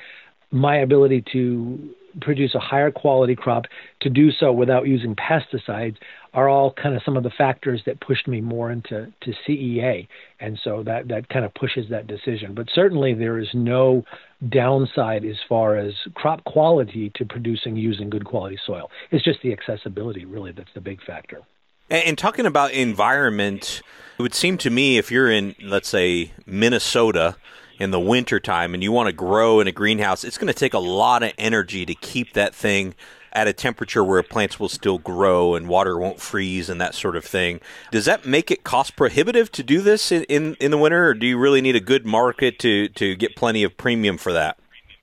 my 0.51 0.77
ability 0.77 1.23
to 1.31 1.95
produce 2.21 2.55
a 2.55 2.59
higher 2.59 2.91
quality 2.91 3.35
crop, 3.35 3.65
to 4.01 4.09
do 4.09 4.31
so 4.31 4.51
without 4.51 4.87
using 4.87 5.15
pesticides, 5.15 5.97
are 6.33 6.47
all 6.47 6.73
kind 6.73 6.95
of 6.95 7.01
some 7.03 7.17
of 7.17 7.23
the 7.23 7.31
factors 7.31 7.81
that 7.85 7.99
pushed 7.99 8.27
me 8.27 8.41
more 8.41 8.71
into 8.71 9.11
to 9.21 9.33
CEA, 9.47 10.07
and 10.39 10.59
so 10.63 10.83
that 10.83 11.07
that 11.07 11.29
kind 11.29 11.45
of 11.45 11.53
pushes 11.53 11.89
that 11.89 12.07
decision. 12.07 12.53
But 12.53 12.67
certainly 12.73 13.13
there 13.13 13.39
is 13.39 13.49
no 13.53 14.03
downside 14.47 15.25
as 15.25 15.37
far 15.47 15.75
as 15.75 15.93
crop 16.13 16.43
quality 16.45 17.11
to 17.15 17.25
producing 17.25 17.75
using 17.75 18.09
good 18.09 18.25
quality 18.25 18.57
soil. 18.65 18.89
It's 19.11 19.23
just 19.23 19.41
the 19.41 19.51
accessibility 19.51 20.25
really 20.25 20.51
that's 20.51 20.73
the 20.73 20.81
big 20.81 21.03
factor. 21.03 21.41
And, 21.89 22.09
and 22.09 22.17
talking 22.17 22.45
about 22.45 22.71
environment, 22.71 23.81
it 24.17 24.21
would 24.21 24.35
seem 24.35 24.57
to 24.59 24.69
me 24.69 24.97
if 24.97 25.11
you're 25.11 25.31
in, 25.31 25.55
let's 25.61 25.89
say, 25.89 26.31
Minnesota 26.45 27.35
in 27.79 27.91
the 27.91 27.99
wintertime 27.99 28.73
and 28.73 28.83
you 28.83 28.91
want 28.91 29.07
to 29.07 29.13
grow 29.13 29.59
in 29.59 29.67
a 29.67 29.71
greenhouse, 29.71 30.23
it's 30.23 30.37
going 30.37 30.51
to 30.51 30.53
take 30.53 30.73
a 30.73 30.79
lot 30.79 31.23
of 31.23 31.31
energy 31.37 31.85
to 31.85 31.95
keep 31.95 32.33
that 32.33 32.53
thing 32.53 32.93
at 33.33 33.47
a 33.47 33.53
temperature 33.53 34.03
where 34.03 34.23
plants 34.23 34.59
will 34.59 34.69
still 34.69 34.97
grow 34.97 35.55
and 35.55 35.67
water 35.67 35.97
won't 35.97 36.19
freeze 36.19 36.69
and 36.69 36.79
that 36.81 36.95
sort 36.95 37.15
of 37.15 37.25
thing. 37.25 37.59
Does 37.91 38.05
that 38.05 38.25
make 38.25 38.51
it 38.51 38.63
cost 38.63 38.95
prohibitive 38.95 39.51
to 39.53 39.63
do 39.63 39.81
this 39.81 40.11
in, 40.11 40.23
in, 40.23 40.55
in 40.59 40.71
the 40.71 40.77
winter, 40.77 41.07
or 41.09 41.13
do 41.13 41.25
you 41.25 41.37
really 41.37 41.61
need 41.61 41.75
a 41.75 41.81
good 41.81 42.05
market 42.05 42.59
to, 42.59 42.89
to 42.89 43.15
get 43.15 43.35
plenty 43.35 43.63
of 43.63 43.77
premium 43.77 44.17
for 44.17 44.33
that? 44.33 44.57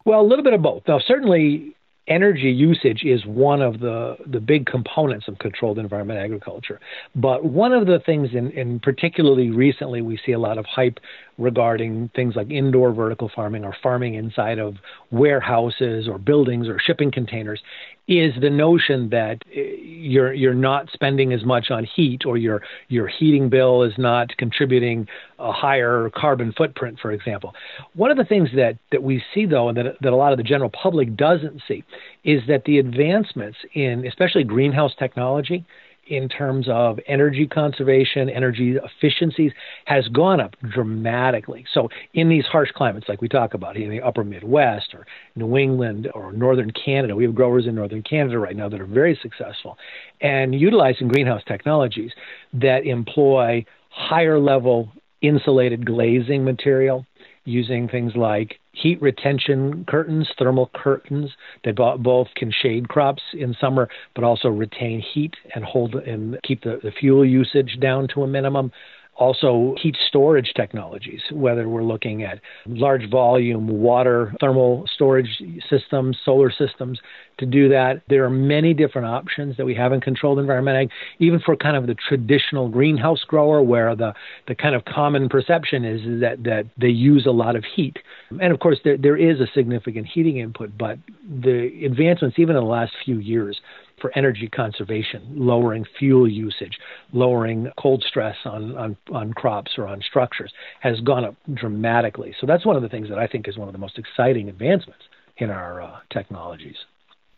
Well, 0.04 0.21
a 0.21 0.26
little 0.26 0.45
bit 0.45 0.52
of 0.52 0.62
both. 0.62 0.83
Now, 0.87 1.00
certainly 1.00 1.76
energy 2.09 2.50
usage 2.52 3.02
is 3.04 3.26
one 3.26 3.61
of 3.61 3.80
the, 3.80 4.16
the 4.26 4.38
big 4.38 4.66
components 4.66 5.26
of 5.28 5.38
controlled 5.38 5.78
environment 5.78 6.21
agriculture. 6.21 6.80
But 7.14 7.45
one 7.45 7.73
of 7.73 7.87
the 7.87 7.99
things, 8.04 8.30
in, 8.33 8.50
in 8.52 8.78
particularly 8.78 9.50
recently, 9.50 10.02
we 10.02 10.18
see 10.25 10.33
a 10.33 10.38
lot 10.38 10.59
of 10.59 10.66
hype 10.66 11.00
regarding 11.38 12.11
things 12.14 12.37
like 12.37 12.50
indoor 12.50 12.92
vertical 12.92 13.30
farming 13.35 13.64
or 13.64 13.76
farming 13.83 14.14
inside 14.14 14.59
of 14.59 14.76
warehouses 15.11 16.06
or 16.09 16.18
buildings 16.18 16.68
or 16.68 16.78
shipping 16.78 17.11
containers 17.11 17.61
is 18.09 18.33
the 18.41 18.51
notion 18.51 19.11
that 19.11 19.43
uh, 19.49 19.61
you're 19.61 20.33
you're 20.33 20.55
not 20.55 20.89
spending 20.93 21.33
as 21.33 21.45
much 21.45 21.71
on 21.71 21.85
heat 21.85 22.25
or 22.25 22.37
your 22.37 22.63
your 22.89 23.09
heating 23.09 23.49
bill 23.49 23.83
is 23.83 23.95
not 23.99 24.37
contributing 24.37 25.09
a 25.39 25.53
higher 25.53 26.11
carbon 26.15 26.53
footprint 26.57 26.99
for 27.01 27.11
example. 27.11 27.55
One 27.95 28.11
of 28.11 28.17
the 28.17 28.25
things 28.25 28.51
that 28.55 28.79
that 28.93 29.03
we 29.03 29.23
see 29.35 29.47
though 29.47 29.69
and 29.69 29.77
that 29.77 29.97
that 30.01 30.13
a 30.13 30.17
lot 30.17 30.33
of 30.33 30.39
the 30.39 30.45
general 30.45 30.71
public 30.71 31.17
doesn't 31.17 31.63
see 31.67 31.83
is 32.25 32.43
that 32.49 32.65
the 32.65 32.79
advancements 32.79 33.59
in 33.75 34.07
especially 34.07 34.45
greenhouse 34.45 34.93
technology 34.99 35.65
in 36.07 36.29
terms 36.29 36.67
of 36.69 36.99
energy 37.07 37.47
conservation, 37.47 38.29
energy 38.29 38.77
efficiencies 38.77 39.53
has 39.87 40.07
gone 40.09 40.41
up 40.41 40.55
dramatically. 40.73 41.65
So 41.73 41.89
in 42.15 42.29
these 42.29 42.45
harsh 42.47 42.71
climates, 42.73 43.09
like 43.09 43.21
we 43.21 43.29
talk 43.29 43.55
about 43.55 43.77
in 43.77 43.91
the 43.91 44.01
upper 44.01 44.25
Midwest 44.25 44.95
or 44.95 45.07
New 45.35 45.57
England 45.57 46.09
or 46.15 46.33
northern 46.33 46.71
Canada, 46.71 47.17
we 47.17 47.25
have 47.25 47.35
growers 47.35 47.67
in 47.67 47.75
northern 47.75 48.03
Canada 48.03 48.39
right 48.39 48.57
now 48.57 48.69
that 48.69 48.81
are 48.81 48.87
very 48.87 49.19
successful 49.21 49.77
and 50.21 50.55
utilizing 50.55 51.09
greenhouse 51.09 51.43
technologies 51.47 52.13
that 52.53 52.87
employ 52.87 53.65
higher 53.91 54.39
level 54.39 54.91
insulated 55.23 55.85
glazing 55.85 56.45
material 56.45 57.07
using 57.45 57.89
things 57.89 58.15
like 58.15 58.59
heat 58.76 59.00
retention 59.00 59.85
curtains, 59.88 60.28
thermal 60.38 60.71
curtains 60.75 61.30
that 61.64 61.76
both 61.76 62.28
can 62.37 62.52
shade 62.52 62.88
crops 62.88 63.23
in 63.33 63.56
summer, 63.61 63.88
but 64.14 64.23
also 64.23 64.49
retain 64.49 65.00
heat 65.00 65.35
and 65.54 65.64
hold 65.64 65.95
and 65.95 66.38
keep 66.42 66.62
the, 66.62 66.78
the 66.83 66.90
fuel 66.90 67.25
usage 67.25 67.78
down 67.80 68.06
to 68.09 68.23
a 68.23 68.26
minimum 68.26 68.71
also 69.19 69.75
heat 69.81 69.97
storage 70.07 70.53
technologies, 70.55 71.21
whether 71.33 71.69
we're 71.69 71.83
looking 71.83 72.23
at 72.23 72.41
large 72.67 73.09
volume 73.11 73.67
water 73.67 74.35
thermal 74.41 74.85
storage 74.95 75.43
systems, 75.69 76.19
solar 76.25 76.51
systems 76.51 77.01
to 77.39 77.47
do 77.47 77.69
that. 77.69 78.03
There 78.09 78.25
are 78.25 78.31
many 78.31 78.75
different 78.75 79.07
options 79.07 79.57
that 79.57 79.67
we 79.67 79.75
have 79.75 79.93
in 79.93 80.01
controlled 80.01 80.39
environment 80.39 80.91
even 81.19 81.41
for 81.41 81.57
kind 81.57 81.77
of 81.77 81.87
the 81.87 81.95
traditional 81.95 82.69
greenhouse 82.69 83.23
grower 83.25 83.63
where 83.63 83.95
the, 83.95 84.15
the 84.49 84.55
kind 84.55 84.75
of 84.75 84.85
common 84.85 85.29
perception 85.29 85.85
is 85.85 86.21
that, 86.21 86.45
that 86.45 86.67
they 86.77 86.89
use 86.89 87.27
a 87.27 87.31
lot 87.31 87.57
of 87.57 87.65
heat. 87.65 87.99
And 88.31 88.53
of 88.53 88.61
course, 88.61 88.79
there, 88.85 88.97
there 88.97 89.17
is 89.17 89.41
a 89.41 89.47
significant 89.55 90.07
heating 90.07 90.39
input, 90.39 90.77
but 90.77 90.99
the 91.29 91.85
advancements, 91.85 92.39
even 92.39 92.57
in 92.57 92.63
the 92.63 92.69
last 92.69 92.93
few 93.05 93.19
years, 93.19 93.61
for 94.00 94.12
energy 94.15 94.49
conservation, 94.49 95.23
lowering 95.35 95.87
fuel 95.99 96.29
usage, 96.29 96.79
lowering 97.12 97.71
cold 97.79 98.05
stress 98.07 98.37
on, 98.45 98.76
on, 98.76 98.97
on 99.12 99.33
crops 99.33 99.73
or 99.79 99.87
on 99.87 100.03
structures 100.03 100.53
has 100.81 101.00
gone 101.00 101.25
up 101.25 101.35
dramatically. 101.55 102.35
So 102.41 102.47
that's 102.47 102.67
one 102.67 102.76
of 102.76 102.83
the 102.83 102.88
things 102.88 103.09
that 103.09 103.19
I 103.19 103.26
think 103.26 103.49
is 103.49 103.57
one 103.57 103.69
of 103.69 103.73
the 103.73 103.79
most 103.79 103.99
exciting 103.99 104.49
advancements 104.49 105.05
in 105.38 105.50
our 105.50 105.83
uh, 105.83 105.99
technologies. 106.11 106.76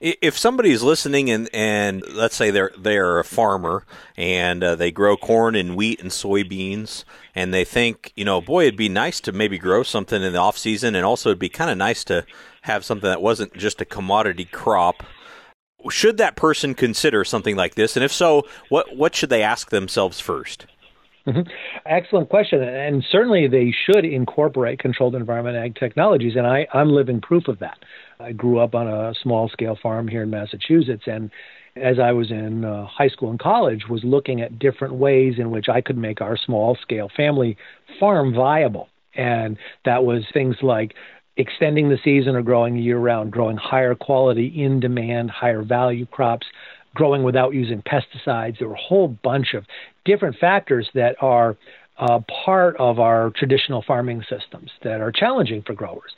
If 0.01 0.39
somebody 0.39 0.71
is 0.71 0.85
listening 0.85 1.29
and, 1.29 1.49
and 1.53 2.05
let's 2.13 2.37
say 2.37 2.53
they're 2.53 2.71
they're 2.79 3.19
a 3.19 3.25
farmer 3.25 3.85
and 4.17 4.63
uh, 4.63 4.77
they 4.77 4.93
grow 4.93 5.17
corn 5.17 5.57
and 5.57 5.75
wheat 5.75 6.01
and 6.01 6.13
soybeans 6.13 7.03
and 7.35 7.53
they 7.53 7.65
think 7.65 8.13
you 8.15 8.25
know 8.25 8.41
boy 8.41 8.67
it'd 8.67 8.77
be 8.77 8.89
nice 8.89 9.19
to 9.23 9.33
maybe 9.33 9.59
grow 9.59 9.83
something 9.83 10.23
in 10.23 10.35
the 10.35 10.39
off 10.39 10.57
season 10.57 10.95
and 10.95 11.05
also 11.05 11.31
it'd 11.31 11.41
be 11.41 11.49
kind 11.49 11.69
of 11.69 11.77
nice 11.77 12.05
to 12.05 12.25
have 12.63 12.85
something 12.85 13.11
that 13.11 13.21
wasn't 13.21 13.53
just 13.55 13.81
a 13.81 13.85
commodity 13.85 14.45
crop 14.45 15.03
should 15.91 16.17
that 16.19 16.37
person 16.37 16.75
consider 16.75 17.25
something 17.25 17.57
like 17.57 17.75
this? 17.75 17.97
And 17.97 18.05
if 18.05 18.13
so, 18.13 18.47
what 18.69 18.97
what 18.97 19.15
should 19.15 19.31
they 19.31 19.43
ask 19.43 19.71
themselves 19.71 20.21
1st 20.21 20.67
mm-hmm. 21.27 21.41
Excellent 21.87 22.29
question, 22.29 22.63
and 22.63 23.05
certainly 23.11 23.49
they 23.49 23.73
should 23.87 24.05
incorporate 24.05 24.79
controlled 24.79 25.15
environment 25.15 25.57
ag 25.57 25.77
technologies, 25.77 26.35
and 26.37 26.47
I, 26.47 26.67
I'm 26.73 26.91
living 26.91 27.21
proof 27.21 27.49
of 27.49 27.59
that. 27.61 27.79
I 28.21 28.33
grew 28.33 28.59
up 28.59 28.75
on 28.75 28.89
a 28.89 29.15
small 29.23 29.49
scale 29.49 29.79
farm 29.81 30.09
here 30.09 30.23
in 30.23 30.31
Massachusetts, 30.31 31.05
and 31.07 31.31
as 31.77 31.99
I 31.99 32.13
was 32.13 32.31
in 32.31 32.65
uh, 32.65 32.87
high 32.87 33.09
school 33.09 33.31
and 33.31 33.39
college, 33.39 33.85
was 33.89 34.03
looking 34.05 34.41
at 34.41 34.59
different 34.59 34.95
ways 34.95 35.35
in 35.39 35.51
which 35.51 35.69
I 35.69 35.81
could 35.81 35.97
make 35.97 36.21
our 36.21 36.37
small 36.37 36.77
scale 36.83 37.09
family 37.17 37.57
farm 38.01 38.35
viable. 38.35 38.89
And 39.15 39.57
that 39.85 40.05
was 40.05 40.25
things 40.33 40.57
like 40.63 40.95
extending 41.39 41.89
the 41.89 41.99
season 42.05 42.37
or 42.37 42.43
growing 42.43 42.77
year 42.77 42.99
round, 42.99 43.31
growing 43.31 43.57
higher 43.57 43.95
quality, 43.95 44.47
in 44.47 44.81
demand, 44.81 45.31
higher 45.31 45.63
value 45.63 46.05
crops, 46.05 46.47
growing 46.95 47.23
without 47.23 47.55
using 47.55 47.83
pesticides. 47.83 48.59
There 48.59 48.69
are 48.69 48.75
a 48.75 48.79
whole 48.81 49.09
bunch 49.09 49.55
of 49.55 49.65
different 50.05 50.37
factors 50.37 50.91
that 50.95 51.17
are 51.21 51.57
uh, 51.99 52.21
part 52.45 52.77
of 52.77 52.99
our 52.99 53.31
traditional 53.31 53.83
farming 53.87 54.25
systems 54.29 54.71
that 54.83 55.01
are 55.01 55.13
challenging 55.13 55.63
for 55.63 55.75
growers. 55.75 56.13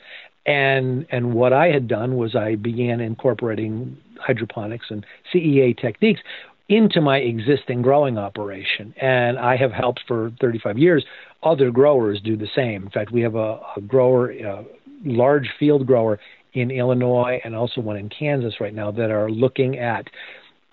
And 0.45 1.05
and 1.11 1.35
what 1.35 1.53
I 1.53 1.67
had 1.67 1.87
done 1.87 2.17
was 2.17 2.35
I 2.35 2.55
began 2.55 2.99
incorporating 2.99 3.95
hydroponics 4.19 4.87
and 4.89 5.05
CEA 5.33 5.79
techniques 5.79 6.21
into 6.67 7.01
my 7.01 7.17
existing 7.17 7.81
growing 7.83 8.17
operation. 8.17 8.95
And 8.99 9.37
I 9.37 9.57
have 9.57 9.71
helped 9.71 10.01
for 10.07 10.31
35 10.39 10.79
years 10.79 11.05
other 11.43 11.71
growers 11.71 12.21
do 12.21 12.37
the 12.37 12.47
same. 12.55 12.83
In 12.83 12.89
fact, 12.89 13.11
we 13.11 13.21
have 13.21 13.35
a, 13.35 13.59
a 13.75 13.81
grower, 13.81 14.31
uh, 14.31 14.63
large 15.03 15.49
field 15.59 15.85
grower 15.85 16.19
in 16.53 16.71
Illinois 16.71 17.39
and 17.43 17.55
also 17.55 17.81
one 17.81 17.97
in 17.97 18.09
Kansas 18.09 18.59
right 18.59 18.73
now 18.73 18.91
that 18.91 19.09
are 19.11 19.29
looking 19.29 19.77
at 19.77 20.07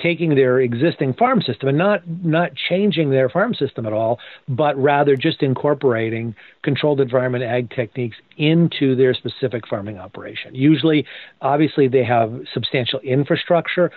taking 0.00 0.36
their 0.36 0.60
existing 0.60 1.12
farm 1.14 1.42
system 1.42 1.68
and 1.68 1.76
not 1.78 2.06
not 2.06 2.52
changing 2.54 3.10
their 3.10 3.28
farm 3.28 3.52
system 3.52 3.84
at 3.84 3.92
all, 3.92 4.18
but 4.48 4.76
rather 4.76 5.16
just 5.16 5.42
incorporating 5.42 6.34
controlled 6.62 7.00
environment 7.00 7.42
ag 7.42 7.70
techniques 7.70 8.16
into 8.36 8.94
their 8.94 9.12
specific 9.12 9.66
farming 9.66 9.98
operation. 9.98 10.54
Usually, 10.54 11.04
obviously, 11.40 11.88
they 11.88 12.04
have 12.04 12.32
substantial 12.54 13.00
infrastructure, 13.00 13.90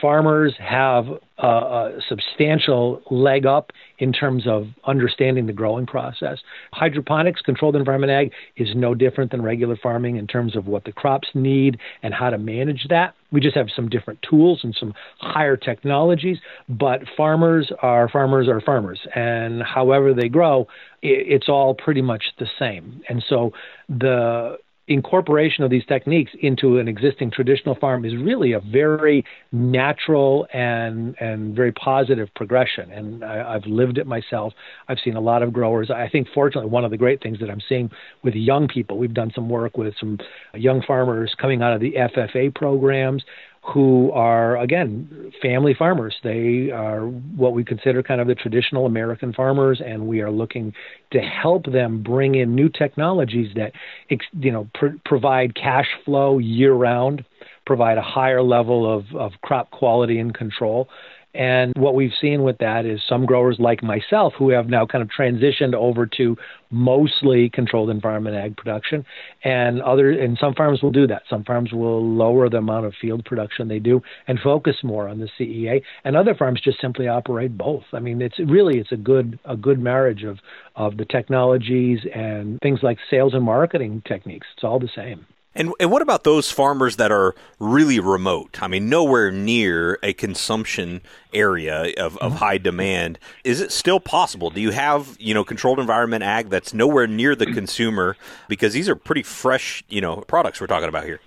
farmers 0.00 0.54
have 0.58 1.06
a, 1.38 1.46
a, 1.46 2.00
substantial 2.08 3.02
leg 3.10 3.46
up 3.46 3.72
in 3.98 4.12
terms 4.12 4.46
of 4.46 4.66
understanding 4.84 5.46
the 5.46 5.52
growing 5.52 5.86
process. 5.86 6.38
Hydroponics, 6.72 7.40
controlled 7.40 7.76
environment 7.76 8.10
ag, 8.10 8.32
is 8.56 8.68
no 8.74 8.94
different 8.94 9.30
than 9.30 9.42
regular 9.42 9.76
farming 9.76 10.16
in 10.16 10.26
terms 10.26 10.56
of 10.56 10.66
what 10.66 10.84
the 10.84 10.92
crops 10.92 11.28
need 11.34 11.78
and 12.02 12.14
how 12.14 12.30
to 12.30 12.38
manage 12.38 12.86
that. 12.88 13.14
We 13.32 13.40
just 13.40 13.56
have 13.56 13.68
some 13.74 13.88
different 13.88 14.20
tools 14.28 14.60
and 14.62 14.76
some 14.78 14.94
higher 15.18 15.56
technologies, 15.56 16.38
but 16.68 17.00
farmers 17.16 17.72
are 17.82 18.08
farmers 18.08 18.48
are 18.48 18.60
farmers, 18.60 19.00
and 19.14 19.62
however 19.62 20.14
they 20.14 20.28
grow, 20.28 20.68
it's 21.02 21.48
all 21.48 21.74
pretty 21.74 22.02
much 22.02 22.24
the 22.38 22.46
same. 22.58 23.02
And 23.08 23.24
so 23.28 23.52
the 23.88 24.58
incorporation 24.86 25.64
of 25.64 25.70
these 25.70 25.84
techniques 25.86 26.30
into 26.40 26.78
an 26.78 26.88
existing 26.88 27.30
traditional 27.30 27.74
farm 27.74 28.04
is 28.04 28.14
really 28.16 28.52
a 28.52 28.60
very 28.60 29.24
natural 29.50 30.46
and 30.52 31.14
and 31.20 31.56
very 31.56 31.72
positive 31.72 32.28
progression. 32.36 32.90
And 32.90 33.24
I, 33.24 33.54
I've 33.54 33.66
lived 33.66 33.98
it 33.98 34.06
myself. 34.06 34.52
I've 34.88 34.98
seen 35.02 35.16
a 35.16 35.20
lot 35.20 35.42
of 35.42 35.52
growers. 35.52 35.90
I 35.90 36.08
think, 36.08 36.28
fortunately, 36.34 36.70
one 36.70 36.84
of 36.84 36.90
the 36.90 36.98
great 36.98 37.22
things 37.22 37.38
that 37.40 37.50
I'm 37.50 37.62
seeing 37.68 37.90
with 38.22 38.34
young 38.34 38.68
people, 38.68 38.98
we've 38.98 39.14
done 39.14 39.32
some 39.34 39.48
work 39.48 39.78
with 39.78 39.94
some 39.98 40.18
young 40.54 40.82
farmers 40.82 41.34
coming 41.40 41.62
out 41.62 41.72
of 41.72 41.80
the 41.80 41.92
FFA 41.92 42.54
programs 42.54 43.24
who 43.64 44.12
are 44.12 44.58
again 44.58 45.32
family 45.40 45.74
farmers. 45.74 46.14
They 46.22 46.70
are 46.70 47.06
what 47.06 47.54
we 47.54 47.64
consider 47.64 48.02
kind 48.02 48.20
of 48.20 48.26
the 48.26 48.34
traditional 48.34 48.84
American 48.84 49.32
farmers, 49.32 49.80
and 49.84 50.06
we 50.06 50.20
are 50.20 50.30
looking 50.30 50.74
to 51.12 51.20
help 51.20 51.64
them 51.64 52.02
bring 52.02 52.34
in 52.34 52.54
new 52.54 52.68
technologies 52.68 53.54
that 53.56 53.72
you 54.08 54.52
know 54.52 54.68
pr- 54.74 54.98
provide 55.04 55.54
cash 55.54 55.88
flow 56.04 56.38
year 56.38 56.74
round 56.74 57.24
provide 57.66 57.98
a 57.98 58.02
higher 58.02 58.42
level 58.42 58.90
of, 58.92 59.04
of 59.14 59.32
crop 59.42 59.70
quality 59.70 60.18
and 60.18 60.34
control. 60.34 60.88
And 61.34 61.72
what 61.76 61.96
we've 61.96 62.12
seen 62.20 62.44
with 62.44 62.58
that 62.58 62.86
is 62.86 63.00
some 63.08 63.26
growers 63.26 63.56
like 63.58 63.82
myself 63.82 64.34
who 64.38 64.50
have 64.50 64.68
now 64.68 64.86
kind 64.86 65.02
of 65.02 65.08
transitioned 65.08 65.74
over 65.74 66.06
to 66.16 66.36
mostly 66.70 67.50
controlled 67.50 67.90
environment 67.90 68.36
ag 68.36 68.56
production 68.56 69.04
and 69.42 69.82
other 69.82 70.10
and 70.10 70.38
some 70.40 70.54
farms 70.54 70.82
will 70.82 70.92
do 70.92 71.06
that. 71.08 71.22
Some 71.28 71.44
farms 71.44 71.72
will 71.72 72.04
lower 72.04 72.48
the 72.48 72.58
amount 72.58 72.86
of 72.86 72.94
field 73.00 73.24
production 73.24 73.68
they 73.68 73.80
do 73.80 74.00
and 74.28 74.38
focus 74.38 74.76
more 74.84 75.08
on 75.08 75.18
the 75.18 75.28
CEA 75.38 75.82
and 76.04 76.16
other 76.16 76.34
farms 76.34 76.60
just 76.60 76.80
simply 76.80 77.08
operate 77.08 77.58
both. 77.58 77.84
I 77.92 77.98
mean 77.98 78.22
it's 78.22 78.38
really 78.38 78.78
it's 78.78 78.92
a 78.92 78.96
good 78.96 79.38
a 79.44 79.56
good 79.56 79.80
marriage 79.80 80.22
of 80.22 80.38
of 80.76 80.96
the 80.96 81.04
technologies 81.04 82.00
and 82.14 82.60
things 82.60 82.80
like 82.82 82.98
sales 83.10 83.34
and 83.34 83.44
marketing 83.44 84.02
techniques. 84.06 84.46
It's 84.54 84.64
all 84.64 84.78
the 84.78 84.88
same. 84.94 85.26
And, 85.54 85.72
and 85.78 85.90
what 85.90 86.02
about 86.02 86.24
those 86.24 86.50
farmers 86.50 86.96
that 86.96 87.12
are 87.12 87.34
really 87.58 88.00
remote? 88.00 88.62
I 88.62 88.68
mean, 88.68 88.88
nowhere 88.88 89.30
near 89.30 89.98
a 90.02 90.12
consumption 90.12 91.00
area 91.32 91.92
of, 91.96 92.16
of 92.18 92.32
mm-hmm. 92.32 92.38
high 92.38 92.58
demand. 92.58 93.18
Is 93.44 93.60
it 93.60 93.70
still 93.70 94.00
possible? 94.00 94.50
Do 94.50 94.60
you 94.60 94.70
have, 94.70 95.16
you 95.20 95.32
know, 95.32 95.44
controlled 95.44 95.78
environment 95.78 96.24
ag 96.24 96.50
that's 96.50 96.74
nowhere 96.74 97.06
near 97.06 97.36
the 97.36 97.46
consumer? 97.52 98.16
Because 98.48 98.72
these 98.72 98.88
are 98.88 98.96
pretty 98.96 99.22
fresh, 99.22 99.84
you 99.88 100.00
know, 100.00 100.16
products 100.22 100.60
we're 100.60 100.66
talking 100.66 100.88
about 100.88 101.04
here. 101.04 101.20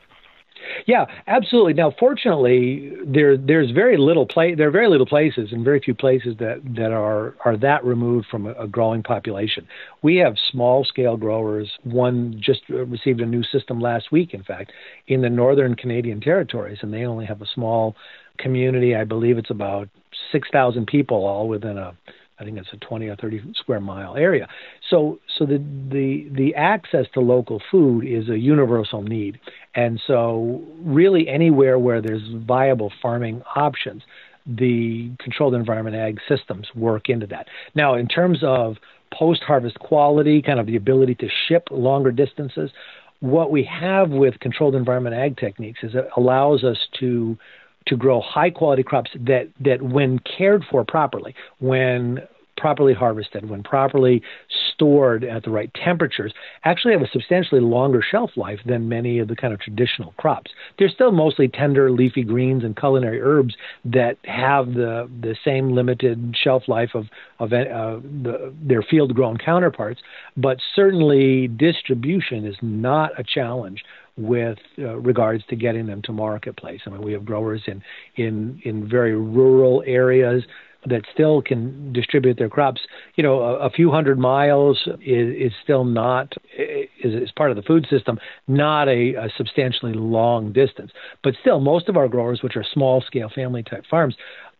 Yeah, 0.86 1.06
absolutely. 1.28 1.74
Now, 1.74 1.94
fortunately, 2.00 2.94
there 3.06 3.38
there's 3.38 3.72
very 3.72 3.98
little 3.98 4.26
play. 4.26 4.56
There 4.56 4.68
are 4.68 4.72
very 4.72 4.90
little 4.90 5.06
places 5.06 5.50
and 5.52 5.64
very 5.64 5.80
few 5.80 5.94
places 5.96 6.36
that 6.40 6.62
that 6.76 6.92
are 6.92 7.36
are 7.46 7.58
that 7.58 7.84
removed 7.86 8.28
from 8.30 8.48
a, 8.48 8.54
a 8.54 8.68
growing 8.68 9.04
population. 9.04 9.68
We 10.02 10.18
have 10.18 10.36
small 10.52 10.84
scale 10.84 11.18
growers. 11.18 11.70
One 11.84 12.40
just 12.40 12.62
received 12.70 13.22
a 13.22 13.26
new 13.26 13.44
system 13.44 13.80
last 13.80 14.12
week, 14.12 14.34
in 14.34 14.44
fact, 14.44 14.72
in 15.08 15.22
the 15.22 15.30
northern 15.30 15.76
Canadian 15.76 16.22
territories, 16.22 16.80
and 16.82 16.94
they 16.94 17.06
only 17.06 17.26
have 17.26 17.42
a 17.42 17.48
small 17.54 17.96
community. 18.38 18.96
I 18.96 19.04
believe 19.04 19.38
it's 19.38 19.52
about 19.52 19.90
six 20.32 20.48
thousand 20.52 20.88
people, 20.88 21.26
all 21.26 21.48
within 21.48 21.78
a 21.78 21.96
I 22.40 22.44
think 22.44 22.58
it's 22.58 22.70
a 22.72 22.78
20 22.78 23.08
or 23.08 23.16
30 23.16 23.54
square 23.56 23.80
mile 23.80 24.16
area. 24.16 24.48
So, 24.90 25.20
so 25.38 25.46
the, 25.46 25.58
the, 25.90 26.28
the 26.32 26.56
access 26.56 27.06
to 27.14 27.20
local 27.20 27.62
food 27.72 28.06
is 28.06 28.30
a 28.30 28.38
universal 28.38 29.02
need. 29.02 29.40
And 29.76 30.00
so, 30.06 30.64
really, 30.80 31.28
anywhere 31.28 31.80
where 31.80 32.02
there's 32.02 32.28
viable 32.46 32.92
farming 33.02 33.42
options, 33.56 34.04
the 34.46 35.12
controlled 35.20 35.56
environment 35.56 35.96
ag 35.96 36.20
systems 36.28 36.68
work 36.76 37.10
into 37.10 37.28
that. 37.28 37.48
Now, 37.76 37.96
in 37.96 38.08
terms 38.08 38.40
of 38.44 38.78
post 39.14 39.42
harvest 39.44 39.80
quality, 39.80 40.42
kind 40.42 40.60
of 40.60 40.68
the 40.68 40.76
ability 40.76 41.16
to 41.16 41.28
ship 41.48 41.68
longer 41.72 42.12
distances, 42.12 42.72
what 43.20 43.52
we 43.52 43.64
have 43.64 44.10
with 44.10 44.40
controlled 44.40 44.76
environment 44.76 45.16
ag 45.16 45.38
techniques 45.38 45.80
is 45.84 45.96
it 45.96 46.08
allows 46.16 46.64
us 46.64 46.78
to 47.00 47.38
to 47.88 47.98
grow 47.98 48.22
high 48.22 48.50
quality 48.50 48.84
crops 48.84 49.12
that 49.16 49.50
that 49.60 49.82
when 49.82 50.20
cared 50.20 50.64
for 50.70 50.84
properly, 50.84 51.36
when 51.60 52.22
properly 52.58 52.94
harvested, 52.94 53.50
when 53.50 53.64
properly 53.64 54.22
stored 54.74 55.24
at 55.24 55.44
the 55.44 55.50
right 55.50 55.72
temperatures, 55.74 56.34
actually 56.66 56.92
have 56.92 57.02
a 57.02 57.08
substantially 57.14 57.62
longer 57.62 58.02
shelf 58.02 58.32
life 58.36 58.60
than 58.66 58.90
many 58.90 59.20
of 59.20 59.28
the 59.28 59.36
kind 59.36 59.54
of 59.54 59.60
traditional 59.60 60.14
crops. 60.18 60.52
They're 60.78 60.90
still 60.90 61.12
mostly 61.12 61.48
tender 61.48 61.92
leafy 61.92 62.24
greens 62.24 62.64
and 62.64 62.76
culinary 62.76 63.22
herbs 63.22 63.56
that 63.86 64.18
have 64.26 64.74
the 64.74 65.10
the 65.22 65.36
same 65.46 65.72
limited 65.74 66.36
shelf 66.42 66.64
life 66.68 66.92
of 66.94 67.06
of 67.40 67.54
uh, 67.54 68.00
the, 68.24 68.54
their 68.62 68.82
field 68.82 69.14
grown 69.16 69.38
counterparts, 69.38 70.02
but 70.36 70.58
certainly 70.76 71.48
distribution 71.48 72.46
is 72.46 72.56
not 72.62 73.12
a 73.20 73.24
challenge 73.24 73.84
with 74.18 74.58
uh, 74.80 74.96
regards 74.98 75.44
to 75.50 75.56
getting 75.56 75.86
them 75.86 76.02
to 76.04 76.12
marketplace. 76.12 76.82
I 76.86 76.90
mean, 76.90 77.02
we 77.02 77.14
have 77.14 77.26
growers 77.26 77.62
in 77.68 77.84
in 78.16 78.62
in 78.64 78.90
very 78.90 79.16
rural 79.16 79.84
areas 79.86 80.44
that 80.86 81.02
still 81.14 81.42
can 81.42 81.92
distribute 81.92 82.38
their 82.38 82.50
crops. 82.50 82.82
You 83.16 83.24
know, 83.24 83.40
a, 83.40 83.68
a 83.68 83.70
few 83.70 83.92
hundred 83.92 84.20
miles 84.20 84.88
is, 85.02 85.52
is 85.52 85.52
still 85.64 85.84
not 85.84 86.34
is, 86.58 86.88
is 87.04 87.32
part 87.32 87.52
of 87.52 87.58
the 87.58 87.64
food 87.64 87.86
system, 87.90 88.20
not 88.48 88.88
a, 88.88 89.16
a 89.16 89.30
substantially 89.38 89.94
long 89.94 90.54
distance. 90.54 90.92
But 91.24 91.34
still, 91.42 91.60
most 91.60 91.90
of 91.90 91.98
our 91.98 92.08
growers, 92.08 92.42
which 92.42 92.56
are 92.56 92.66
small 92.74 93.02
scale 93.02 93.30
family 93.34 93.64
type 93.64 93.86
farms, 93.90 94.16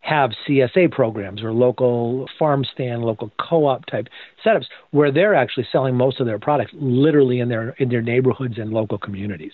have 0.08 0.30
CSA 0.46 0.90
programs 0.90 1.42
or 1.42 1.52
local 1.52 2.28
farm 2.38 2.64
stand, 2.72 3.02
local 3.02 3.30
co-op 3.38 3.84
type 3.86 4.08
setups 4.44 4.66
where 4.90 5.12
they're 5.12 5.34
actually 5.34 5.66
selling 5.70 5.96
most 5.96 6.20
of 6.20 6.26
their 6.26 6.38
products 6.38 6.72
literally 6.74 7.40
in 7.40 7.48
their 7.48 7.70
in 7.78 7.88
their 7.88 8.02
neighborhoods 8.02 8.58
and 8.58 8.70
local 8.70 8.98
communities. 8.98 9.52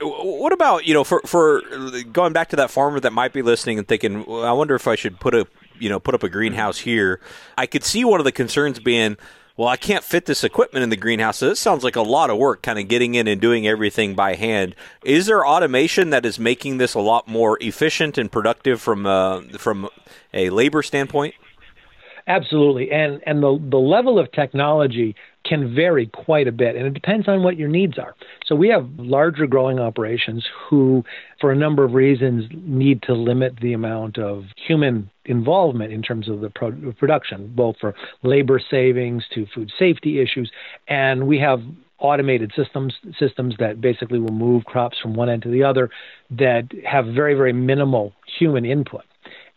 What 0.00 0.52
about 0.52 0.86
you 0.86 0.94
know 0.94 1.04
for 1.04 1.20
for 1.26 1.60
going 2.12 2.32
back 2.32 2.48
to 2.50 2.56
that 2.56 2.70
farmer 2.70 3.00
that 3.00 3.12
might 3.12 3.34
be 3.34 3.42
listening 3.42 3.78
and 3.78 3.86
thinking, 3.86 4.24
well, 4.24 4.44
I 4.44 4.52
wonder 4.52 4.74
if 4.74 4.88
I 4.88 4.94
should 4.94 5.20
put 5.20 5.34
a 5.34 5.46
you 5.78 5.90
know 5.90 6.00
put 6.00 6.14
up 6.14 6.22
a 6.22 6.28
greenhouse 6.30 6.78
here. 6.78 7.20
I 7.58 7.66
could 7.66 7.84
see 7.84 8.04
one 8.04 8.20
of 8.20 8.24
the 8.24 8.32
concerns 8.32 8.78
being, 8.78 9.18
well, 9.60 9.68
I 9.68 9.76
can't 9.76 10.02
fit 10.02 10.24
this 10.24 10.42
equipment 10.42 10.84
in 10.84 10.88
the 10.88 10.96
greenhouse. 10.96 11.36
So 11.36 11.50
this 11.50 11.60
sounds 11.60 11.84
like 11.84 11.94
a 11.94 12.00
lot 12.00 12.30
of 12.30 12.38
work, 12.38 12.62
kind 12.62 12.78
of 12.78 12.88
getting 12.88 13.14
in 13.14 13.28
and 13.28 13.38
doing 13.38 13.66
everything 13.66 14.14
by 14.14 14.34
hand. 14.34 14.74
Is 15.04 15.26
there 15.26 15.46
automation 15.46 16.08
that 16.08 16.24
is 16.24 16.38
making 16.38 16.78
this 16.78 16.94
a 16.94 16.98
lot 16.98 17.28
more 17.28 17.58
efficient 17.60 18.16
and 18.16 18.32
productive 18.32 18.80
from 18.80 19.04
uh, 19.04 19.42
from 19.58 19.90
a 20.32 20.48
labor 20.48 20.82
standpoint? 20.82 21.34
Absolutely, 22.26 22.90
and 22.90 23.20
and 23.26 23.42
the 23.42 23.62
the 23.68 23.76
level 23.76 24.18
of 24.18 24.32
technology 24.32 25.14
can 25.44 25.74
vary 25.74 26.06
quite 26.06 26.46
a 26.46 26.52
bit, 26.52 26.76
and 26.76 26.86
it 26.86 26.94
depends 26.94 27.26
on 27.28 27.42
what 27.42 27.56
your 27.56 27.68
needs 27.68 27.98
are. 27.98 28.14
So 28.46 28.54
we 28.54 28.68
have 28.68 28.88
larger 28.98 29.46
growing 29.46 29.78
operations 29.78 30.46
who, 30.68 31.04
for 31.40 31.50
a 31.50 31.56
number 31.56 31.84
of 31.84 31.94
reasons, 31.94 32.44
need 32.52 33.02
to 33.02 33.14
limit 33.14 33.58
the 33.60 33.72
amount 33.72 34.18
of 34.18 34.44
human 34.56 35.10
involvement 35.24 35.92
in 35.92 36.02
terms 36.02 36.28
of 36.28 36.40
the 36.40 36.50
pro- 36.50 36.92
production, 36.98 37.52
both 37.54 37.76
for 37.80 37.94
labor 38.22 38.60
savings 38.70 39.24
to 39.34 39.46
food 39.54 39.72
safety 39.78 40.20
issues, 40.20 40.50
and 40.88 41.26
we 41.26 41.38
have 41.38 41.62
automated 42.00 42.50
systems 42.56 42.94
systems 43.18 43.54
that 43.58 43.80
basically 43.80 44.18
will 44.18 44.32
move 44.32 44.64
crops 44.64 44.98
from 44.98 45.14
one 45.14 45.28
end 45.28 45.42
to 45.42 45.50
the 45.50 45.62
other 45.62 45.90
that 46.30 46.66
have 46.82 47.04
very 47.04 47.34
very 47.34 47.52
minimal 47.52 48.14
human 48.38 48.64
input 48.64 49.04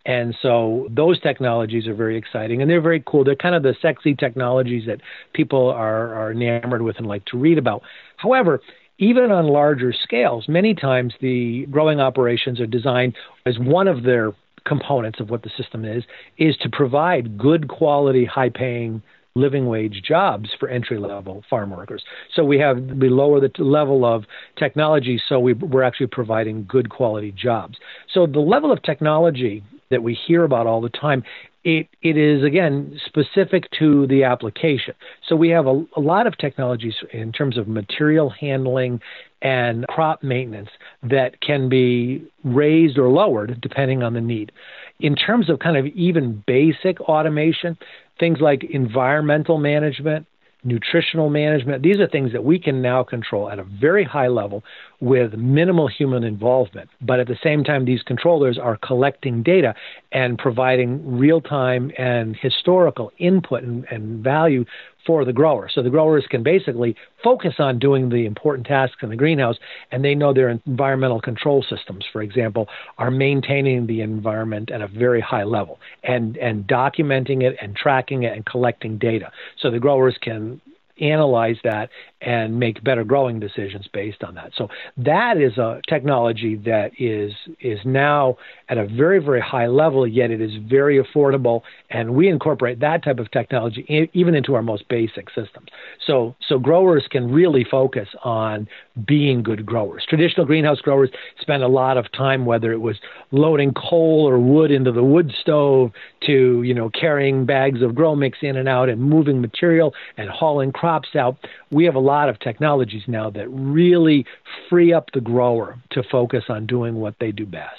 and 0.05 0.35
so 0.41 0.87
those 0.89 1.19
technologies 1.21 1.87
are 1.87 1.93
very 1.93 2.17
exciting 2.17 2.61
and 2.61 2.69
they're 2.69 2.81
very 2.81 3.01
cool. 3.05 3.23
They're 3.23 3.35
kind 3.35 3.55
of 3.55 3.63
the 3.63 3.75
sexy 3.81 4.15
technologies 4.15 4.85
that 4.85 4.99
people 5.33 5.69
are, 5.69 6.13
are 6.13 6.31
enamored 6.31 6.81
with 6.81 6.97
and 6.97 7.07
like 7.07 7.23
to 7.25 7.37
read 7.37 7.57
about. 7.57 7.83
However, 8.17 8.59
even 8.99 9.31
on 9.31 9.47
larger 9.47 9.93
scales, 9.93 10.45
many 10.47 10.73
times 10.73 11.13
the 11.21 11.65
growing 11.71 11.99
operations 11.99 12.59
are 12.59 12.67
designed 12.67 13.15
as 13.45 13.57
one 13.57 13.87
of 13.87 14.03
their 14.03 14.33
components 14.65 15.19
of 15.19 15.29
what 15.29 15.43
the 15.43 15.49
system 15.57 15.85
is, 15.85 16.03
is 16.37 16.55
to 16.57 16.69
provide 16.69 17.37
good 17.37 17.67
quality, 17.67 18.25
high 18.25 18.49
paying 18.49 19.01
living 19.35 19.65
wage 19.65 20.03
jobs 20.07 20.49
for 20.59 20.69
entry 20.69 20.99
level 20.99 21.43
farm 21.49 21.71
workers. 21.71 22.03
So 22.35 22.43
we 22.43 22.59
have 22.59 22.77
we 22.77 23.09
lower 23.09 23.39
the 23.39 23.51
level 23.63 24.05
of 24.05 24.25
technology 24.57 25.19
so 25.27 25.39
we, 25.39 25.53
we're 25.53 25.81
actually 25.81 26.07
providing 26.07 26.65
good 26.69 26.89
quality 26.91 27.31
jobs. 27.31 27.77
So 28.13 28.27
the 28.27 28.39
level 28.39 28.71
of 28.71 28.83
technology 28.83 29.63
that 29.93 30.03
we 30.03 30.13
hear 30.13 30.43
about 30.43 30.67
all 30.67 30.81
the 30.81 30.89
time, 30.89 31.23
it, 31.63 31.87
it 32.01 32.17
is 32.17 32.43
again 32.43 32.99
specific 33.05 33.71
to 33.79 34.05
the 34.07 34.23
application. 34.25 34.93
So 35.27 35.35
we 35.35 35.49
have 35.49 35.65
a, 35.65 35.85
a 35.95 36.01
lot 36.01 36.27
of 36.27 36.37
technologies 36.37 36.95
in 37.11 37.31
terms 37.31 37.57
of 37.57 37.67
material 37.67 38.29
handling 38.29 38.99
and 39.41 39.87
crop 39.87 40.23
maintenance 40.23 40.69
that 41.03 41.39
can 41.41 41.69
be 41.69 42.25
raised 42.43 42.97
or 42.97 43.07
lowered 43.07 43.59
depending 43.61 44.03
on 44.03 44.13
the 44.13 44.21
need. 44.21 44.51
In 44.99 45.15
terms 45.15 45.49
of 45.49 45.59
kind 45.59 45.77
of 45.77 45.85
even 45.87 46.43
basic 46.45 46.99
automation, 47.01 47.77
things 48.19 48.39
like 48.41 48.63
environmental 48.63 49.57
management, 49.57 50.27
nutritional 50.63 51.29
management. 51.29 51.83
These 51.83 51.99
are 51.99 52.07
things 52.07 52.31
that 52.31 52.43
we 52.43 52.57
can 52.57 52.81
now 52.81 53.03
control 53.03 53.49
at 53.49 53.59
a 53.59 53.63
very 53.63 54.03
high 54.03 54.27
level 54.27 54.63
with 54.99 55.33
minimal 55.33 55.87
human 55.87 56.23
involvement. 56.23 56.89
But 57.01 57.19
at 57.19 57.27
the 57.27 57.37
same 57.43 57.63
time, 57.63 57.85
these 57.85 58.01
controllers 58.03 58.57
are 58.57 58.77
collecting 58.77 59.43
data 59.43 59.75
and 60.11 60.37
providing 60.37 61.17
real 61.17 61.41
time 61.41 61.91
and 61.97 62.35
historical 62.35 63.11
input 63.17 63.63
and, 63.63 63.85
and 63.91 64.23
value 64.23 64.65
for 65.05 65.25
the 65.25 65.33
grower. 65.33 65.69
So 65.73 65.81
the 65.81 65.89
growers 65.89 66.25
can 66.29 66.43
basically 66.43 66.95
focus 67.23 67.55
on 67.59 67.79
doing 67.79 68.09
the 68.09 68.25
important 68.25 68.67
tasks 68.67 68.97
in 69.01 69.09
the 69.09 69.15
greenhouse, 69.15 69.57
and 69.91 70.03
they 70.03 70.15
know 70.15 70.33
their 70.33 70.49
environmental 70.49 71.19
control 71.19 71.65
systems, 71.69 72.05
for 72.11 72.21
example, 72.21 72.67
are 72.97 73.11
maintaining 73.11 73.87
the 73.87 74.01
environment 74.01 74.71
at 74.71 74.81
a 74.81 74.87
very 74.87 75.21
high 75.21 75.43
level 75.43 75.79
and, 76.03 76.37
and 76.37 76.65
documenting 76.67 77.43
it 77.43 77.57
and 77.61 77.75
tracking 77.75 78.23
it 78.23 78.33
and 78.33 78.45
collecting 78.45 78.97
data. 78.97 79.31
So 79.59 79.69
the 79.69 79.79
growers 79.79 80.17
can 80.21 80.61
analyze 81.01 81.57
that 81.63 81.89
and 82.23 82.57
make 82.57 82.83
better 82.83 83.03
growing 83.03 83.39
decisions 83.39 83.87
based 83.91 84.23
on 84.23 84.35
that. 84.35 84.51
So 84.55 84.69
that 84.97 85.37
is 85.37 85.57
a 85.57 85.81
technology 85.87 86.55
that 86.65 86.91
is 86.97 87.33
is 87.59 87.79
now 87.85 88.37
at 88.69 88.77
a 88.77 88.87
very 88.87 89.19
very 89.19 89.41
high 89.41 89.67
level, 89.67 90.07
yet 90.07 90.31
it 90.31 90.41
is 90.41 90.51
very 90.67 91.03
affordable, 91.03 91.61
and 91.89 92.15
we 92.15 92.29
incorporate 92.29 92.79
that 92.79 93.03
type 93.03 93.19
of 93.19 93.29
technology 93.31 93.85
in, 93.89 94.07
even 94.13 94.35
into 94.35 94.55
our 94.55 94.61
most 94.61 94.87
basic 94.87 95.29
systems. 95.29 95.67
So 96.07 96.35
so 96.47 96.59
growers 96.59 97.05
can 97.09 97.31
really 97.31 97.65
focus 97.69 98.07
on 98.23 98.67
being 99.05 99.43
good 99.43 99.65
growers. 99.65 100.05
Traditional 100.07 100.45
greenhouse 100.45 100.79
growers 100.79 101.09
spend 101.41 101.63
a 101.63 101.67
lot 101.67 101.97
of 101.97 102.11
time, 102.13 102.45
whether 102.45 102.71
it 102.71 102.79
was 102.79 102.95
loading 103.31 103.73
coal 103.73 104.25
or 104.27 104.39
wood 104.39 104.71
into 104.71 104.91
the 104.91 105.03
wood 105.03 105.33
stove, 105.41 105.91
to 106.25 106.63
you 106.63 106.73
know 106.73 106.89
carrying 106.89 107.45
bags 107.45 107.81
of 107.81 107.95
grow 107.95 108.15
mix 108.15 108.37
in 108.41 108.55
and 108.55 108.69
out, 108.69 108.87
and 108.87 109.01
moving 109.01 109.41
material 109.41 109.93
and 110.17 110.29
hauling 110.29 110.71
crops 110.71 111.15
out. 111.15 111.37
We 111.69 111.83
have 111.85 111.95
a 111.95 111.99
lot 111.99 112.12
of 112.29 112.39
technologies 112.39 113.03
now 113.07 113.29
that 113.31 113.47
really 113.49 114.25
free 114.69 114.93
up 114.93 115.11
the 115.13 115.21
grower 115.21 115.77
to 115.91 116.03
focus 116.03 116.45
on 116.49 116.65
doing 116.65 116.95
what 116.95 117.15
they 117.19 117.31
do 117.31 117.45
best. 117.45 117.77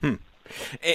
Hmm. 0.00 0.14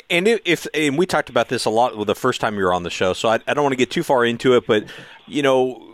And 0.09 0.27
if 0.27 0.67
and 0.73 0.97
we 0.97 1.05
talked 1.05 1.29
about 1.29 1.49
this 1.49 1.65
a 1.65 1.69
lot 1.69 2.05
the 2.05 2.15
first 2.15 2.39
time 2.39 2.57
you 2.57 2.63
were 2.63 2.73
on 2.73 2.83
the 2.83 2.89
show, 2.89 3.13
so 3.13 3.29
I, 3.29 3.39
I 3.47 3.53
don't 3.53 3.63
want 3.63 3.73
to 3.73 3.77
get 3.77 3.91
too 3.91 4.03
far 4.03 4.23
into 4.25 4.55
it, 4.55 4.65
but 4.65 4.85
you 5.27 5.41
know 5.41 5.87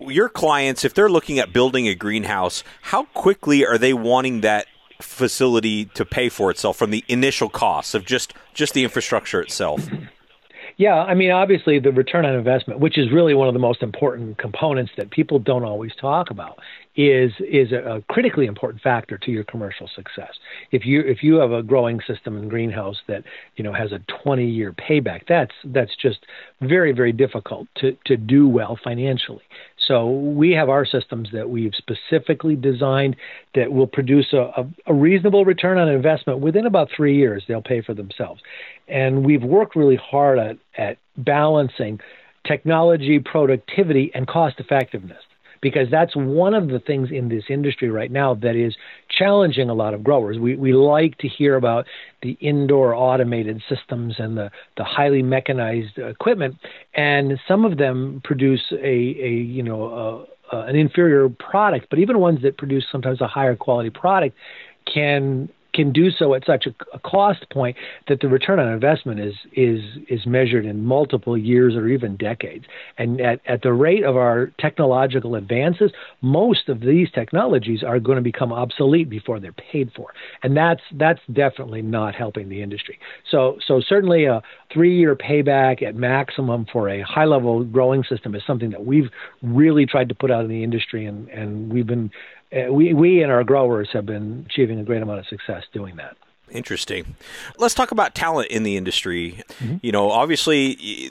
your 0.00 0.28
clients, 0.28 0.84
if 0.84 0.94
they're 0.94 1.08
looking 1.08 1.38
at 1.38 1.52
building 1.52 1.88
a 1.88 1.94
greenhouse, 1.94 2.64
how 2.82 3.04
quickly 3.06 3.64
are 3.64 3.78
they 3.78 3.94
wanting 3.94 4.42
that 4.42 4.66
facility 5.00 5.86
to 5.86 6.04
pay 6.04 6.28
for 6.28 6.50
itself 6.50 6.76
from 6.76 6.90
the 6.90 7.04
initial 7.08 7.48
costs 7.48 7.94
of 7.94 8.04
just 8.04 8.34
just 8.54 8.74
the 8.74 8.84
infrastructure 8.84 9.40
itself? 9.40 9.88
Yeah, 10.76 11.02
I 11.02 11.14
mean, 11.14 11.30
obviously, 11.30 11.78
the 11.78 11.92
return 11.92 12.24
on 12.24 12.34
investment, 12.34 12.80
which 12.80 12.96
is 12.98 13.10
really 13.12 13.34
one 13.34 13.48
of 13.48 13.54
the 13.54 13.60
most 13.60 13.82
important 13.82 14.38
components 14.38 14.92
that 14.96 15.10
people 15.10 15.38
don't 15.38 15.64
always 15.64 15.92
talk 16.00 16.30
about, 16.30 16.58
is 16.96 17.32
is 17.40 17.72
a, 17.72 18.02
critically 18.08 18.46
important 18.46 18.82
factor 18.82 19.16
to 19.16 19.30
your 19.30 19.44
commercial 19.44 19.88
success. 19.94 20.32
If 20.70 20.84
you 20.84 21.00
if 21.00 21.22
you 21.22 21.36
have 21.36 21.52
a 21.52 21.62
growing 21.62 22.00
system 22.06 22.36
in 22.36 22.48
greenhouse 22.48 23.00
that 23.08 23.24
you 23.56 23.64
know 23.64 23.72
has 23.72 23.92
a 23.92 24.00
20 24.24 24.46
year 24.46 24.72
payback, 24.72 25.22
that's 25.28 25.54
that's 25.66 25.94
just 25.96 26.26
very 26.60 26.92
very 26.92 27.12
difficult 27.12 27.68
to 27.76 27.96
to 28.06 28.16
do 28.16 28.48
well 28.48 28.78
financially. 28.82 29.42
So 29.86 30.10
we 30.10 30.52
have 30.52 30.68
our 30.68 30.84
systems 30.84 31.30
that 31.32 31.50
we've 31.50 31.74
specifically 31.76 32.56
designed 32.56 33.16
that 33.54 33.72
will 33.72 33.86
produce 33.86 34.32
a, 34.32 34.50
a, 34.56 34.66
a 34.86 34.94
reasonable 34.94 35.44
return 35.44 35.78
on 35.78 35.88
investment 35.88 36.40
within 36.40 36.66
about 36.66 36.88
three 36.94 37.16
years. 37.16 37.44
They'll 37.48 37.62
pay 37.62 37.82
for 37.82 37.94
themselves, 37.94 38.40
and 38.88 39.24
we've 39.24 39.42
worked 39.42 39.76
really 39.76 39.96
hard 39.96 40.38
at 40.38 40.58
at 40.76 40.98
balancing 41.16 42.00
technology, 42.46 43.18
productivity, 43.18 44.10
and 44.14 44.26
cost 44.26 44.58
effectiveness 44.58 45.22
because 45.62 45.88
that's 45.90 46.14
one 46.14 46.52
of 46.52 46.68
the 46.68 46.80
things 46.80 47.08
in 47.10 47.28
this 47.28 47.44
industry 47.48 47.88
right 47.88 48.10
now 48.10 48.34
that 48.34 48.56
is 48.56 48.74
challenging 49.08 49.70
a 49.70 49.74
lot 49.74 49.94
of 49.94 50.04
growers. 50.04 50.38
We, 50.38 50.56
we 50.56 50.74
like 50.74 51.16
to 51.18 51.28
hear 51.28 51.56
about 51.56 51.86
the 52.20 52.32
indoor 52.40 52.94
automated 52.94 53.62
systems 53.68 54.16
and 54.18 54.36
the, 54.36 54.50
the 54.76 54.84
highly 54.84 55.22
mechanized 55.22 55.96
equipment, 55.96 56.56
and 56.94 57.38
some 57.48 57.64
of 57.64 57.78
them 57.78 58.20
produce 58.24 58.72
a, 58.72 58.84
a 58.84 59.30
you 59.30 59.62
know, 59.62 60.26
a, 60.52 60.56
a, 60.56 60.66
an 60.66 60.76
inferior 60.76 61.28
product, 61.28 61.86
but 61.88 62.00
even 62.00 62.18
ones 62.18 62.42
that 62.42 62.58
produce 62.58 62.84
sometimes 62.90 63.20
a 63.20 63.28
higher 63.28 63.56
quality 63.56 63.88
product 63.88 64.36
can 64.92 65.48
can 65.74 65.92
do 65.92 66.10
so 66.10 66.34
at 66.34 66.44
such 66.46 66.66
a, 66.66 66.74
a, 66.92 66.98
cost 66.98 67.48
point 67.50 67.76
that 68.08 68.20
the 68.20 68.28
return 68.28 68.58
on 68.58 68.68
investment 68.68 69.20
is 69.20 69.34
is 69.54 69.80
is 70.08 70.26
measured 70.26 70.64
in 70.66 70.84
multiple 70.84 71.36
years 71.36 71.74
or 71.74 71.88
even 71.88 72.16
decades. 72.16 72.64
And 72.98 73.20
at, 73.20 73.40
at 73.46 73.62
the 73.62 73.72
rate 73.72 74.04
of 74.04 74.16
our 74.16 74.52
technological 74.58 75.34
advances, 75.34 75.92
most 76.20 76.68
of 76.68 76.80
these 76.80 77.10
technologies 77.10 77.82
are 77.82 77.98
going 77.98 78.16
to 78.16 78.22
become 78.22 78.52
obsolete 78.52 79.08
before 79.08 79.40
they're 79.40 79.52
paid 79.52 79.90
for. 79.94 80.12
And 80.42 80.56
that's 80.56 80.82
that's 80.92 81.20
definitely 81.32 81.82
not 81.82 82.14
helping 82.14 82.48
the 82.48 82.62
industry. 82.62 82.98
So 83.30 83.58
so 83.66 83.80
certainly 83.80 84.24
a 84.24 84.42
three 84.72 84.96
year 84.96 85.16
payback 85.16 85.82
at 85.82 85.94
maximum 85.94 86.66
for 86.72 86.88
a 86.88 87.02
high 87.02 87.24
level 87.24 87.64
growing 87.64 88.04
system 88.04 88.34
is 88.34 88.42
something 88.46 88.70
that 88.70 88.84
we've 88.84 89.10
really 89.42 89.86
tried 89.86 90.08
to 90.08 90.14
put 90.14 90.30
out 90.30 90.44
in 90.44 90.50
the 90.50 90.62
industry 90.62 91.06
and, 91.06 91.28
and 91.28 91.72
we've 91.72 91.86
been 91.86 92.10
we, 92.70 92.92
we 92.92 93.22
and 93.22 93.32
our 93.32 93.44
growers 93.44 93.88
have 93.92 94.06
been 94.06 94.46
achieving 94.48 94.78
a 94.78 94.84
great 94.84 95.02
amount 95.02 95.20
of 95.20 95.26
success 95.26 95.64
doing 95.72 95.96
that. 95.96 96.16
Interesting. 96.50 97.16
Let's 97.56 97.74
talk 97.74 97.92
about 97.92 98.14
talent 98.14 98.50
in 98.50 98.62
the 98.62 98.76
industry. 98.76 99.42
Mm-hmm. 99.58 99.76
You 99.80 99.92
know, 99.92 100.10
obviously, 100.10 101.10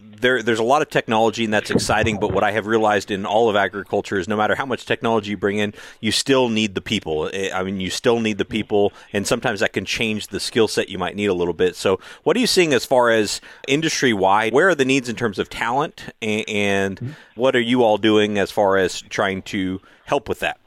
there 0.00 0.42
there's 0.42 0.58
a 0.58 0.64
lot 0.64 0.82
of 0.82 0.90
technology 0.90 1.44
and 1.44 1.52
that's 1.52 1.70
exciting. 1.70 2.18
But 2.18 2.32
what 2.32 2.42
I 2.42 2.52
have 2.52 2.66
realized 2.66 3.10
in 3.10 3.24
all 3.24 3.48
of 3.48 3.56
agriculture 3.56 4.18
is 4.18 4.26
no 4.28 4.36
matter 4.36 4.54
how 4.54 4.66
much 4.66 4.84
technology 4.84 5.30
you 5.30 5.36
bring 5.36 5.58
in, 5.58 5.74
you 6.00 6.12
still 6.12 6.48
need 6.48 6.74
the 6.74 6.80
people. 6.80 7.30
Eh, 7.32 7.50
I 7.54 7.62
mean, 7.62 7.80
you 7.80 7.90
still 7.90 8.20
need 8.20 8.38
the 8.38 8.44
people, 8.44 8.92
and 9.12 9.26
sometimes 9.26 9.60
that 9.60 9.72
can 9.72 9.84
change 9.84 10.28
the 10.28 10.40
skill 10.40 10.68
set 10.68 10.88
you 10.88 10.98
might 10.98 11.14
need 11.14 11.26
a 11.26 11.34
little 11.34 11.54
bit. 11.54 11.76
So, 11.76 12.00
what 12.24 12.36
are 12.36 12.40
you 12.40 12.46
seeing 12.46 12.72
as 12.72 12.84
far 12.84 13.10
as 13.10 13.40
industry 13.68 14.12
wide? 14.12 14.52
Where 14.52 14.68
are 14.68 14.74
the 14.74 14.84
needs 14.84 15.08
in 15.08 15.16
terms 15.16 15.38
of 15.38 15.48
talent, 15.48 16.06
and 16.20 16.98
mm-hmm. 16.98 17.12
what 17.34 17.54
are 17.54 17.60
you 17.60 17.82
all 17.82 17.98
doing 17.98 18.38
as 18.38 18.50
far 18.50 18.76
as 18.76 19.00
trying 19.02 19.42
to 19.42 19.80
help 20.04 20.28
with 20.28 20.40
that? 20.40 20.58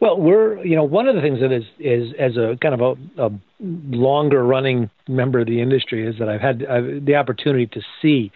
Well, 0.00 0.16
we're 0.18 0.64
you 0.64 0.76
know 0.76 0.84
one 0.84 1.08
of 1.08 1.16
the 1.16 1.20
things 1.20 1.40
that 1.40 1.52
is 1.52 1.64
is 1.78 2.14
as 2.18 2.36
a 2.36 2.56
kind 2.62 2.80
of 2.80 2.98
a, 3.18 3.26
a 3.26 3.30
longer 3.60 4.44
running 4.44 4.90
member 5.08 5.40
of 5.40 5.46
the 5.46 5.60
industry 5.60 6.06
is 6.06 6.18
that 6.18 6.28
I've 6.28 6.40
had 6.40 6.64
I've, 6.64 7.04
the 7.04 7.16
opportunity 7.16 7.66
to 7.66 7.80
see 8.00 8.30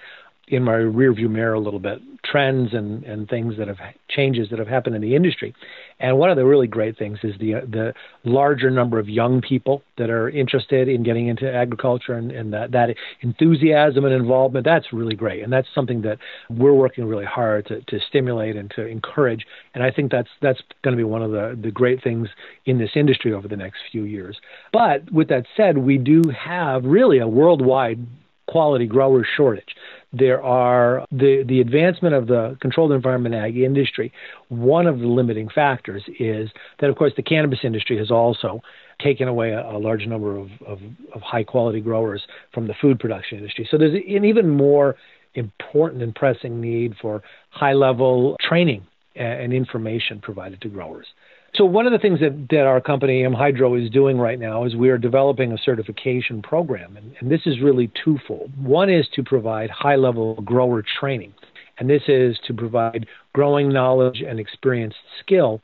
in 0.48 0.62
my 0.62 0.72
rearview 0.72 1.30
mirror 1.30 1.54
a 1.54 1.60
little 1.60 1.80
bit 1.80 2.00
trends 2.24 2.72
and, 2.72 3.02
and 3.04 3.28
things 3.28 3.56
that 3.58 3.66
have 3.66 3.78
changes 4.08 4.48
that 4.50 4.58
have 4.58 4.68
happened 4.68 4.94
in 4.94 5.02
the 5.02 5.16
industry. 5.16 5.54
And 5.98 6.18
one 6.18 6.30
of 6.30 6.36
the 6.36 6.44
really 6.44 6.66
great 6.66 6.96
things 6.96 7.18
is 7.22 7.34
the 7.38 7.54
the 7.68 7.94
larger 8.24 8.70
number 8.70 8.98
of 8.98 9.08
young 9.08 9.40
people 9.40 9.82
that 9.98 10.08
are 10.08 10.28
interested 10.28 10.88
in 10.88 11.02
getting 11.02 11.26
into 11.28 11.52
agriculture 11.52 12.14
and, 12.14 12.30
and 12.30 12.52
that, 12.52 12.72
that 12.72 12.94
enthusiasm 13.20 14.04
and 14.04 14.14
involvement. 14.14 14.64
That's 14.64 14.92
really 14.92 15.14
great. 15.14 15.42
And 15.42 15.52
that's 15.52 15.68
something 15.74 16.02
that 16.02 16.18
we're 16.48 16.72
working 16.74 17.04
really 17.04 17.24
hard 17.24 17.66
to, 17.66 17.80
to 17.80 17.98
stimulate 18.08 18.56
and 18.56 18.70
to 18.76 18.86
encourage. 18.86 19.44
And 19.74 19.82
I 19.82 19.90
think 19.90 20.12
that's 20.12 20.30
that's 20.40 20.60
going 20.82 20.96
to 20.96 21.00
be 21.00 21.04
one 21.04 21.22
of 21.22 21.32
the, 21.32 21.58
the 21.60 21.70
great 21.70 22.02
things 22.02 22.28
in 22.66 22.78
this 22.78 22.90
industry 22.94 23.32
over 23.32 23.48
the 23.48 23.56
next 23.56 23.78
few 23.90 24.04
years. 24.04 24.38
But 24.72 25.10
with 25.12 25.28
that 25.28 25.46
said, 25.56 25.78
we 25.78 25.98
do 25.98 26.22
have 26.36 26.84
really 26.84 27.18
a 27.18 27.28
worldwide 27.28 28.06
quality 28.52 28.86
grower 28.86 29.26
shortage 29.36 29.74
there 30.12 30.42
are 30.42 31.06
the 31.10 31.42
the 31.48 31.60
advancement 31.60 32.14
of 32.14 32.26
the 32.26 32.56
controlled 32.60 32.92
environment 32.92 33.34
ag 33.34 33.56
industry. 33.56 34.12
One 34.48 34.86
of 34.86 34.98
the 34.98 35.06
limiting 35.06 35.48
factors 35.48 36.02
is 36.18 36.50
that, 36.80 36.90
of 36.90 36.96
course, 36.96 37.12
the 37.16 37.22
cannabis 37.22 37.60
industry 37.64 37.96
has 37.98 38.10
also 38.10 38.60
taken 39.00 39.26
away 39.26 39.50
a, 39.50 39.62
a 39.62 39.78
large 39.78 40.06
number 40.06 40.36
of, 40.36 40.48
of, 40.66 40.78
of 41.14 41.22
high 41.22 41.44
quality 41.44 41.80
growers 41.80 42.22
from 42.52 42.66
the 42.66 42.74
food 42.80 43.00
production 43.00 43.38
industry. 43.38 43.66
So 43.70 43.78
there's 43.78 43.94
an 43.94 44.24
even 44.24 44.48
more 44.48 44.96
important 45.34 46.02
and 46.02 46.14
pressing 46.14 46.60
need 46.60 46.94
for 47.00 47.22
high 47.50 47.72
level 47.72 48.36
training 48.40 48.86
and 49.16 49.52
information 49.52 50.20
provided 50.20 50.60
to 50.60 50.68
growers. 50.68 51.06
So 51.54 51.66
one 51.66 51.86
of 51.86 51.92
the 51.92 51.98
things 51.98 52.20
that, 52.20 52.46
that 52.48 52.66
our 52.66 52.80
company 52.80 53.24
AmHydro 53.24 53.82
is 53.82 53.90
doing 53.90 54.16
right 54.16 54.38
now 54.38 54.64
is 54.64 54.74
we 54.74 54.88
are 54.88 54.96
developing 54.96 55.52
a 55.52 55.58
certification 55.58 56.40
program, 56.40 56.96
and, 56.96 57.14
and 57.20 57.30
this 57.30 57.42
is 57.44 57.60
really 57.60 57.90
twofold. 58.02 58.50
One 58.56 58.88
is 58.88 59.06
to 59.14 59.22
provide 59.22 59.68
high-level 59.68 60.40
grower 60.42 60.82
training, 60.98 61.34
and 61.78 61.90
this 61.90 62.02
is 62.08 62.38
to 62.46 62.54
provide 62.54 63.06
growing 63.34 63.70
knowledge 63.70 64.22
and 64.26 64.40
experienced 64.40 64.96
skill 65.20 65.60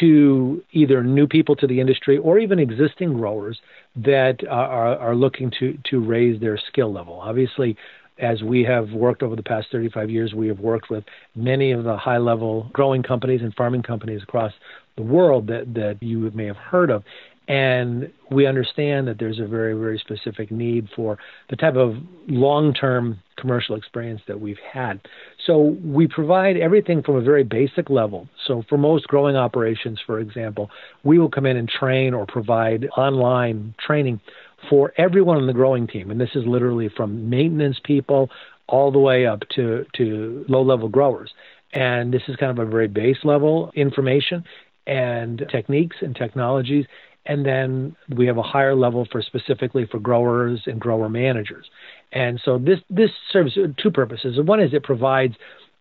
to 0.00 0.62
either 0.72 1.04
new 1.04 1.26
people 1.26 1.54
to 1.56 1.68
the 1.68 1.80
industry 1.80 2.18
or 2.18 2.38
even 2.40 2.58
existing 2.58 3.14
growers 3.14 3.60
that 3.94 4.38
are, 4.50 4.98
are 4.98 5.14
looking 5.14 5.52
to, 5.60 5.78
to 5.88 6.00
raise 6.00 6.40
their 6.40 6.58
skill 6.58 6.92
level. 6.92 7.20
Obviously, 7.20 7.76
as 8.18 8.42
we 8.42 8.64
have 8.64 8.90
worked 8.90 9.22
over 9.22 9.36
the 9.36 9.42
past 9.42 9.68
35 9.70 10.10
years, 10.10 10.34
we 10.34 10.48
have 10.48 10.58
worked 10.58 10.90
with 10.90 11.04
many 11.36 11.70
of 11.70 11.84
the 11.84 11.96
high 11.96 12.18
level 12.18 12.68
growing 12.72 13.02
companies 13.02 13.40
and 13.42 13.54
farming 13.54 13.82
companies 13.82 14.22
across 14.22 14.52
the 14.98 15.04
world 15.04 15.46
that, 15.46 15.72
that 15.74 16.02
you 16.02 16.30
may 16.34 16.44
have 16.44 16.56
heard 16.56 16.90
of. 16.90 17.04
And 17.48 18.12
we 18.30 18.46
understand 18.46 19.08
that 19.08 19.18
there's 19.18 19.38
a 19.38 19.46
very, 19.46 19.72
very 19.72 19.98
specific 19.98 20.50
need 20.50 20.86
for 20.94 21.16
the 21.48 21.56
type 21.56 21.76
of 21.76 21.96
long 22.26 22.74
term 22.74 23.20
commercial 23.38 23.74
experience 23.74 24.20
that 24.28 24.38
we've 24.38 24.58
had. 24.70 25.00
So 25.46 25.78
we 25.82 26.08
provide 26.08 26.58
everything 26.58 27.02
from 27.02 27.16
a 27.16 27.22
very 27.22 27.44
basic 27.44 27.88
level. 27.88 28.28
So 28.46 28.64
for 28.68 28.76
most 28.76 29.08
growing 29.08 29.34
operations, 29.34 29.98
for 30.04 30.20
example, 30.20 30.70
we 31.04 31.18
will 31.18 31.30
come 31.30 31.46
in 31.46 31.56
and 31.56 31.68
train 31.68 32.12
or 32.12 32.26
provide 32.26 32.86
online 32.98 33.74
training 33.78 34.20
for 34.68 34.92
everyone 34.98 35.38
on 35.38 35.46
the 35.46 35.54
growing 35.54 35.86
team. 35.86 36.10
And 36.10 36.20
this 36.20 36.34
is 36.34 36.44
literally 36.44 36.90
from 36.94 37.30
maintenance 37.30 37.78
people 37.82 38.28
all 38.66 38.92
the 38.92 38.98
way 38.98 39.24
up 39.24 39.40
to, 39.54 39.86
to 39.96 40.44
low 40.48 40.60
level 40.60 40.90
growers. 40.90 41.30
And 41.72 42.12
this 42.12 42.22
is 42.28 42.36
kind 42.36 42.50
of 42.50 42.66
a 42.66 42.70
very 42.70 42.88
base 42.88 43.18
level 43.24 43.70
information 43.74 44.44
and 44.88 45.44
techniques 45.50 45.96
and 46.00 46.16
technologies. 46.16 46.86
And 47.26 47.44
then 47.44 47.94
we 48.16 48.26
have 48.26 48.38
a 48.38 48.42
higher 48.42 48.74
level 48.74 49.06
for 49.12 49.20
specifically 49.20 49.86
for 49.86 49.98
growers 50.00 50.62
and 50.66 50.80
grower 50.80 51.10
managers. 51.10 51.68
And 52.12 52.40
so 52.42 52.58
this 52.58 52.78
this 52.88 53.10
serves 53.30 53.56
two 53.76 53.90
purposes. 53.90 54.40
One 54.40 54.60
is 54.60 54.72
it 54.72 54.82
provides 54.82 55.34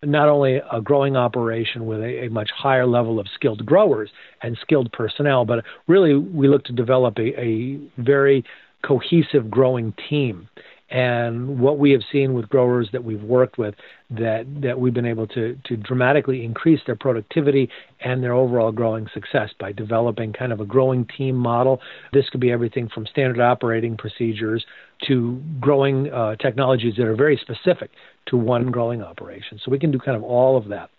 not 0.03 0.27
only 0.29 0.61
a 0.71 0.81
growing 0.81 1.15
operation 1.15 1.87
with 1.87 2.01
a, 2.01 2.25
a, 2.25 2.29
much 2.29 2.51
higher 2.55 2.85
level 2.85 3.19
of 3.19 3.27
skilled 3.33 3.65
growers 3.65 4.11
and 4.43 4.55
skilled 4.61 4.91
personnel, 4.91 5.43
but 5.43 5.63
really 5.87 6.13
we 6.13 6.47
look 6.47 6.63
to 6.65 6.73
develop 6.73 7.17
a, 7.17 7.39
a 7.39 7.79
very 7.97 8.43
cohesive 8.83 9.49
growing 9.49 9.93
team. 10.07 10.47
And 10.89 11.59
what 11.59 11.79
we 11.79 11.91
have 11.91 12.01
seen 12.11 12.33
with 12.33 12.47
growers 12.47 12.87
that 12.93 13.03
we've 13.03 13.21
worked 13.21 13.57
with, 13.57 13.75
that, 14.09 14.45
that 14.61 14.79
we've 14.79 14.93
been 14.93 15.05
able 15.05 15.27
to, 15.27 15.59
to 15.65 15.75
dramatically 15.75 16.45
increase 16.45 16.79
their 16.85 16.95
productivity 16.95 17.69
and 17.99 18.23
their 18.23 18.33
overall 18.33 18.71
growing 18.71 19.07
success 19.13 19.49
by 19.59 19.73
developing 19.73 20.31
kind 20.31 20.53
of 20.53 20.61
a 20.61 20.65
growing 20.65 21.05
team 21.17 21.35
model. 21.35 21.81
This 22.13 22.29
could 22.29 22.39
be 22.39 22.51
everything 22.51 22.87
from 22.87 23.05
standard 23.05 23.41
operating 23.41 23.97
procedures 23.97 24.65
to 25.07 25.41
growing 25.59 26.11
uh, 26.11 26.37
technologies 26.37 26.95
that 26.97 27.05
are 27.05 27.15
very 27.15 27.37
specific 27.37 27.91
to 28.27 28.37
one 28.37 28.71
growing 28.71 29.01
operation. 29.01 29.59
So 29.63 29.71
we 29.71 29.79
can 29.79 29.91
do 29.91 29.99
kind 29.99 30.15
of 30.15 30.23
all 30.23 30.55
of 30.55 30.69
that. 30.69 30.89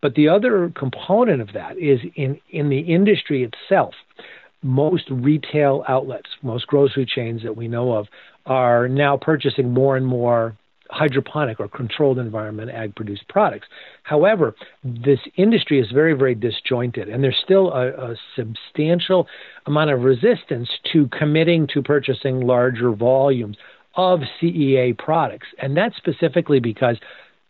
But 0.00 0.14
the 0.14 0.28
other 0.28 0.72
component 0.74 1.42
of 1.42 1.52
that 1.52 1.78
is 1.78 2.00
in, 2.14 2.40
in 2.50 2.70
the 2.70 2.80
industry 2.80 3.44
itself. 3.44 3.94
Most 4.62 5.04
retail 5.10 5.84
outlets, 5.88 6.28
most 6.42 6.66
grocery 6.66 7.06
chains 7.06 7.42
that 7.42 7.56
we 7.56 7.68
know 7.68 7.92
of, 7.92 8.06
are 8.46 8.88
now 8.88 9.16
purchasing 9.16 9.72
more 9.72 9.96
and 9.96 10.06
more 10.06 10.56
hydroponic 10.90 11.58
or 11.60 11.68
controlled 11.68 12.18
environment 12.18 12.70
ag 12.70 12.94
produced 12.94 13.26
products. 13.28 13.66
However, 14.04 14.54
this 14.84 15.18
industry 15.36 15.80
is 15.80 15.90
very, 15.90 16.12
very 16.12 16.34
disjointed, 16.34 17.08
and 17.08 17.22
there's 17.22 17.40
still 17.42 17.72
a, 17.72 18.12
a, 18.12 18.16
substantial 18.36 19.26
amount 19.66 19.90
of 19.90 20.02
resistance 20.02 20.68
to 20.92 21.08
committing 21.08 21.66
to 21.74 21.82
purchasing 21.82 22.40
larger 22.40 22.92
volumes 22.92 23.56
of 23.96 24.20
CEA 24.40 24.96
products. 24.96 25.48
And 25.58 25.76
that's 25.76 25.96
specifically 25.96 26.60
because 26.60 26.98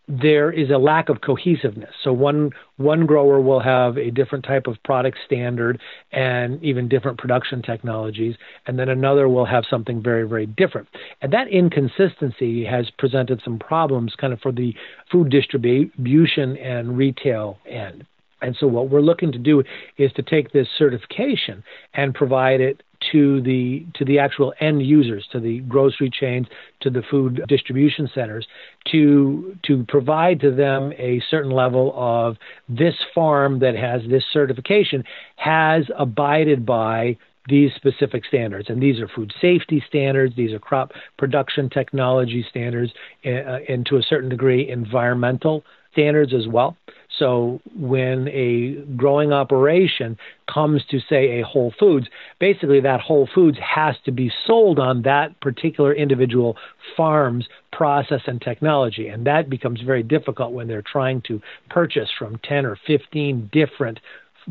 there 0.09 0.53
is 0.53 0.71
a 0.71 0.79
lack 0.79 1.09
of 1.09 1.21
cohesiveness. 1.21 1.93
So 2.03 2.13
one 2.13 2.51
one 2.77 3.07
grower 3.07 3.41
will 3.41 3.61
have 3.61 3.97
a 3.99 4.11
different 4.11 4.45
type 4.45 4.67
of 4.67 4.81
product 4.85 5.19
standard 5.25 5.81
and 6.13 6.63
even 6.63 6.89
different 6.89 7.19
production 7.19 7.61
technologies, 7.63 8.37
and 8.67 8.79
then 8.79 8.89
another 8.89 9.29
will 9.29 9.47
have 9.47 9.65
something 9.69 10.03
very 10.03 10.27
very 10.27 10.47
different. 10.47 10.89
And 11.23 11.33
that 11.33 11.49
inconsistency 11.49 12.65
has 12.65 12.91
presented 12.99 13.43
some 13.45 13.59
problems, 13.59 14.15
kind 14.17 14.33
of 14.33 14.41
for 14.41 14.53
the 14.53 14.75
food 15.11 15.31
distribution 15.31 16.57
and 16.59 16.97
retail 16.97 17.59
end. 17.69 18.07
And 18.43 18.55
so 18.61 18.67
what 18.67 18.91
we're 18.91 19.01
looking 19.01 19.33
to 19.33 19.39
do 19.39 19.65
is 19.97 20.13
to 20.13 20.23
take 20.23 20.53
this 20.53 20.69
certification 20.77 21.65
and 21.95 22.15
provide 22.15 22.61
it 22.61 22.83
to 23.13 23.41
the 23.43 23.87
to 23.95 24.05
the 24.05 24.19
actual 24.19 24.53
end 24.61 24.85
users, 24.85 25.27
to 25.33 25.41
the 25.41 25.61
grocery 25.61 26.11
chains, 26.11 26.47
to 26.81 26.91
the 26.91 27.03
food 27.11 27.45
distribution 27.49 28.09
centers, 28.15 28.47
to 28.91 29.57
to 29.65 29.85
provide 29.89 30.41
to 30.41 30.51
them 30.51 30.93
a 30.99 31.23
certain 31.31 31.51
level 31.51 31.93
of 31.97 32.37
this 32.69 32.95
farm 33.15 33.59
that 33.61 33.77
has 33.77 34.03
this 34.09 34.25
certification 34.33 35.05
has 35.37 35.85
abided 35.99 36.65
by 36.65 37.17
these 37.49 37.71
specific 37.77 38.25
standards. 38.25 38.69
And 38.69 38.83
these 38.83 39.01
are 39.01 39.09
food 39.09 39.33
safety 39.41 39.83
standards, 39.87 40.35
these 40.37 40.53
are 40.53 40.59
crop 40.59 40.93
production 41.17 41.71
technology 41.71 42.45
standards, 42.49 42.93
uh, 43.25 43.59
and 43.69 43.87
to 43.87 43.97
a 43.97 44.03
certain 44.03 44.29
degree, 44.29 44.69
environmental 44.69 45.65
standards 45.93 46.35
as 46.35 46.47
well. 46.47 46.77
So 47.19 47.61
when 47.75 48.29
a 48.29 48.75
growing 48.97 49.33
operation 49.33 50.19
comes 50.53 50.85
to 50.91 51.01
say 51.09 51.41
a 51.41 51.45
Whole 51.45 51.73
Foods, 51.79 52.09
basically 52.39 52.81
that 52.81 53.01
Whole 53.01 53.29
Foods 53.35 53.59
has 53.59 53.97
to 54.05 54.13
be 54.13 54.31
sold 54.47 54.79
on 54.79 55.03
that 55.03 55.41
particular 55.41 55.95
individual 55.95 56.57
farm's 56.97 57.47
process 57.73 58.23
and 58.27 58.41
technology. 58.41 59.09
And 59.09 59.27
that 59.27 59.49
becomes 59.49 59.81
very 59.81 60.03
difficult 60.03 60.53
when 60.53 60.69
they're 60.69 60.83
trying 60.83 61.23
to 61.23 61.41
purchase 61.71 62.09
from 62.19 62.39
10 62.45 62.67
or 62.67 62.79
15 62.87 63.51
different 63.53 64.01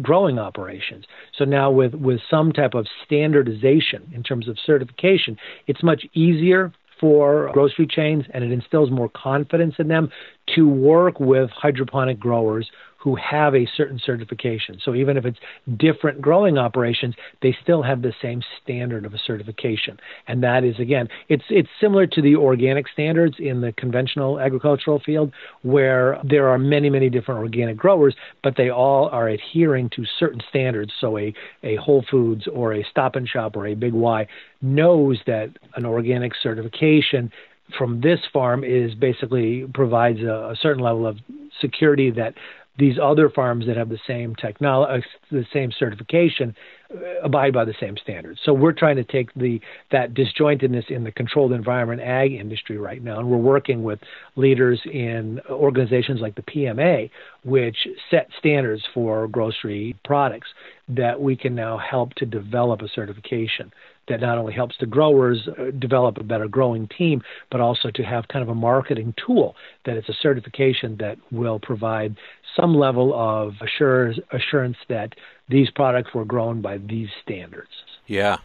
growing 0.01 0.37
operations. 0.39 1.05
So 1.37 1.45
now 1.45 1.71
with, 1.71 1.93
with 1.93 2.19
some 2.29 2.51
type 2.51 2.73
of 2.73 2.85
standardization 3.05 4.11
in 4.13 4.23
terms 4.23 4.47
of 4.47 4.57
certification, 4.65 5.37
it's 5.67 5.83
much 5.83 6.05
easier 6.13 6.73
for 6.99 7.49
grocery 7.53 7.87
chains 7.87 8.25
and 8.33 8.43
it 8.43 8.51
instills 8.51 8.89
more 8.91 9.09
confidence 9.09 9.75
in 9.79 9.87
them 9.87 10.09
to 10.55 10.67
work 10.67 11.19
with 11.19 11.49
hydroponic 11.51 12.19
growers 12.19 12.69
who 13.05 13.15
have 13.15 13.53
a 13.53 13.67
certain 13.77 13.99
certification. 14.03 14.79
So 14.83 14.95
even 14.95 15.15
if 15.15 15.25
it's 15.25 15.37
different 15.77 16.19
growing 16.19 16.57
operations, 16.57 17.13
they 17.43 17.55
still 17.61 17.83
have 17.83 18.01
the 18.01 18.13
same 18.19 18.41
standard 18.63 19.05
of 19.05 19.13
a 19.13 19.19
certification. 19.19 19.99
And 20.27 20.41
that 20.41 20.63
is 20.63 20.79
again, 20.79 21.07
it's 21.29 21.43
it's 21.51 21.69
similar 21.79 22.07
to 22.07 22.19
the 22.19 22.35
organic 22.35 22.87
standards 22.87 23.35
in 23.37 23.61
the 23.61 23.73
conventional 23.73 24.39
agricultural 24.39 24.99
field 25.05 25.31
where 25.61 26.19
there 26.23 26.49
are 26.49 26.57
many 26.57 26.89
many 26.89 27.11
different 27.11 27.41
organic 27.41 27.77
growers, 27.77 28.15
but 28.43 28.55
they 28.57 28.71
all 28.71 29.07
are 29.09 29.29
adhering 29.29 29.87
to 29.91 30.03
certain 30.17 30.41
standards. 30.49 30.91
So 30.99 31.19
a 31.19 31.31
a 31.61 31.75
Whole 31.75 32.03
Foods 32.09 32.47
or 32.51 32.73
a 32.73 32.83
Stop 32.89 33.15
and 33.15 33.29
Shop 33.29 33.55
or 33.55 33.67
a 33.67 33.75
Big 33.75 33.93
Y 33.93 34.25
knows 34.63 35.19
that 35.27 35.51
an 35.75 35.85
organic 35.85 36.33
certification 36.41 37.31
from 37.77 38.01
this 38.01 38.19
farm 38.33 38.63
is 38.63 38.95
basically 38.95 39.65
provides 39.75 40.21
a, 40.21 40.49
a 40.53 40.55
certain 40.59 40.81
level 40.81 41.05
of 41.05 41.17
security 41.61 42.11
that 42.11 42.33
these 42.77 42.97
other 43.01 43.29
farms 43.29 43.65
that 43.67 43.77
have 43.77 43.89
the 43.89 43.99
same 44.05 44.35
technology, 44.35 45.03
uh, 45.03 45.25
the 45.31 45.45
same 45.53 45.71
certification, 45.71 46.55
uh, 46.93 46.97
abide 47.23 47.53
by 47.53 47.63
the 47.63 47.73
same 47.79 47.95
standards. 47.97 48.39
So 48.43 48.53
we're 48.53 48.73
trying 48.73 48.97
to 48.97 49.03
take 49.03 49.33
the 49.33 49.61
that 49.91 50.13
disjointedness 50.13 50.89
in 50.89 51.03
the 51.03 51.11
controlled 51.11 51.53
environment 51.53 52.01
ag 52.01 52.33
industry 52.33 52.77
right 52.77 53.01
now, 53.01 53.19
and 53.19 53.29
we're 53.29 53.37
working 53.37 53.83
with 53.83 53.99
leaders 54.35 54.81
in 54.85 55.39
organizations 55.49 56.19
like 56.21 56.35
the 56.35 56.41
PMA, 56.41 57.09
which 57.43 57.87
set 58.11 58.29
standards 58.37 58.83
for 58.93 59.27
grocery 59.27 59.95
products 60.03 60.49
that 60.89 61.19
we 61.19 61.35
can 61.35 61.55
now 61.55 61.77
help 61.77 62.13
to 62.15 62.25
develop 62.25 62.81
a 62.81 62.87
certification 62.89 63.71
that 64.07 64.21
not 64.21 64.37
only 64.37 64.53
helps 64.53 64.75
the 64.79 64.85
growers 64.85 65.47
uh, 65.47 65.71
develop 65.79 66.17
a 66.17 66.23
better 66.23 66.47
growing 66.47 66.87
team, 66.87 67.21
but 67.51 67.59
also 67.59 67.89
to 67.91 68.03
have 68.03 68.27
kind 68.27 68.43
of 68.43 68.49
a 68.49 68.55
marketing 68.55 69.13
tool 69.25 69.55
that 69.85 69.97
it's 69.97 70.09
a 70.09 70.13
certification 70.21 70.95
that 70.99 71.17
will 71.31 71.59
provide 71.59 72.15
some 72.55 72.75
level 72.75 73.13
of 73.13 73.53
assurance, 73.61 74.19
assurance 74.31 74.77
that 74.89 75.13
these 75.49 75.69
products 75.69 76.13
were 76.13 76.25
grown 76.25 76.61
by 76.61 76.77
these 76.77 77.09
standards. 77.21 77.71
Yeah. 78.07 78.37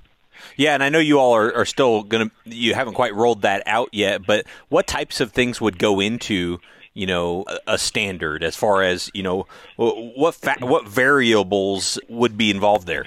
Yeah, 0.57 0.73
and 0.73 0.83
I 0.83 0.89
know 0.89 0.99
you 0.99 1.19
all 1.19 1.35
are, 1.35 1.55
are 1.55 1.67
still 1.67 2.03
going 2.03 2.31
to, 2.31 2.57
you 2.57 2.75
haven't 2.75 2.95
quite 2.95 3.15
rolled 3.15 3.43
that 3.43 3.63
out 3.67 3.91
yet, 3.93 4.27
but 4.27 4.47
what 4.71 4.87
types 4.87 5.21
of 5.21 5.33
things 5.33 5.61
would 5.61 5.79
go 5.79 6.01
into 6.01 6.61
you 6.93 7.07
know 7.07 7.45
a 7.69 7.79
standard 7.79 8.43
as 8.43 8.57
far 8.57 8.83
as 8.83 9.13
you 9.15 9.23
know 9.23 9.47
what 9.77 10.35
fa- 10.35 10.57
what 10.59 10.89
variables 10.89 12.01
would 12.09 12.37
be 12.37 12.51
involved 12.51 12.85
there 12.89 13.07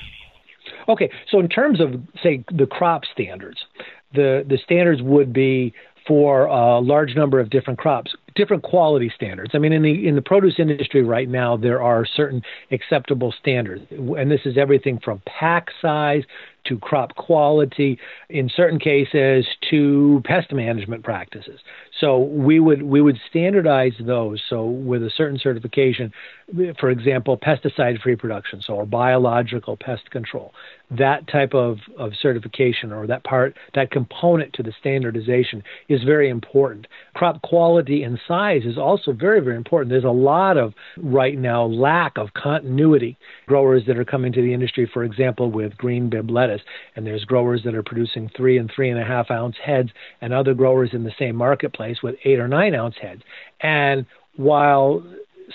Okay, 0.89 1.10
so 1.30 1.39
in 1.39 1.50
terms 1.50 1.80
of 1.80 2.02
say 2.22 2.44
the 2.52 2.66
crop 2.66 3.04
standards, 3.06 3.66
the 4.13 4.46
the 4.48 4.58
standards 4.63 5.02
would 5.02 5.34
be 5.34 5.74
for 6.08 6.46
a 6.46 6.80
large 6.80 7.16
number 7.16 7.39
of 7.39 7.50
different 7.50 7.80
crops, 7.80 8.13
different 8.36 8.63
quality 8.63 9.12
standards. 9.13 9.52
I 9.54 9.58
mean, 9.58 9.74
in 9.74 9.82
the 9.82 10.08
in 10.08 10.15
the 10.15 10.22
produce 10.22 10.56
industry 10.58 11.04
right 11.04 11.30
now, 11.30 11.58
there 11.58 11.82
are 11.82 12.06
certain 12.06 12.41
acceptable 12.72 13.34
standards, 13.39 13.84
and 13.91 14.32
this 14.32 14.41
is 14.46 14.58
everything 14.58 15.00
from 15.00 15.22
pack 15.26 15.67
size 15.82 16.24
to 16.65 16.78
crop 16.80 17.15
quality, 17.15 18.00
in 18.30 18.50
certain 18.56 18.80
cases 18.80 19.46
to 19.69 20.22
pest 20.24 20.52
management 20.54 21.04
practices. 21.04 21.60
So 22.04 22.20
we 22.20 22.60
would 22.60 22.84
we 22.84 23.00
would 23.00 23.18
standardize 23.30 23.94
those. 23.98 24.42
So 24.50 24.66
with 24.66 25.04
a 25.04 25.10
certain 25.16 25.39
certification, 25.39 26.12
for 26.78 26.89
example, 26.89 27.38
pesticide-free 27.38 28.18
production, 28.18 28.62
so 28.62 28.74
or 28.74 28.86
biological 28.86 29.78
pest 29.78 30.12
control, 30.12 30.52
that 30.92 31.30
type 31.30 31.54
of, 31.54 31.78
of 31.98 32.12
certification 32.22 32.92
or 32.92 33.08
that 33.08 33.24
part 33.24 33.56
that 33.74 33.89
component 33.89 34.52
to 34.56 34.63
the 34.63 34.74
standardization 34.78 35.63
is 35.88 36.04
very 36.04 36.28
important. 36.28 36.88
Crop 37.13 37.42
quality 37.42 38.04
and 38.04 38.20
size 38.28 38.63
is 38.66 38.78
also 38.78 39.13
very 39.13 39.39
very 39.39 39.56
important. 39.56 39.89
There's 39.89 40.04
a 40.04 40.10
lot 40.10 40.58
of 40.58 40.74
right 40.98 41.38
now 41.38 41.63
lack 41.63 42.18
of 42.18 42.34
continuity. 42.34 43.18
Growers 43.48 43.84
that 43.88 43.98
are 43.98 44.04
coming 44.04 44.34
to 44.34 44.42
the 44.42 44.54
industry, 44.54 44.89
for 44.94 45.06
example, 45.06 45.50
with 45.50 45.78
green 45.78 46.10
Bibb 46.10 46.30
lettuce, 46.30 46.63
and 46.98 47.08
there's 47.08 47.24
growers 47.24 47.63
that 47.63 47.76
are 47.76 47.84
producing 47.84 48.30
three 48.36 48.58
and 48.58 48.70
three 48.76 48.89
and 48.89 49.00
a 49.00 49.06
half 49.06 49.32
ounce 49.32 49.56
heads, 49.63 49.92
and 50.20 50.34
other 50.34 50.54
growers 50.54 50.89
in 50.92 51.06
the 51.06 51.13
same 51.18 51.38
marketplace 51.38 51.93
with 52.02 52.16
eight 52.24 52.40
or 52.40 52.48
nine 52.48 52.74
ounce 52.74 52.96
heads. 53.02 53.22
And 53.62 54.06
while 54.36 55.04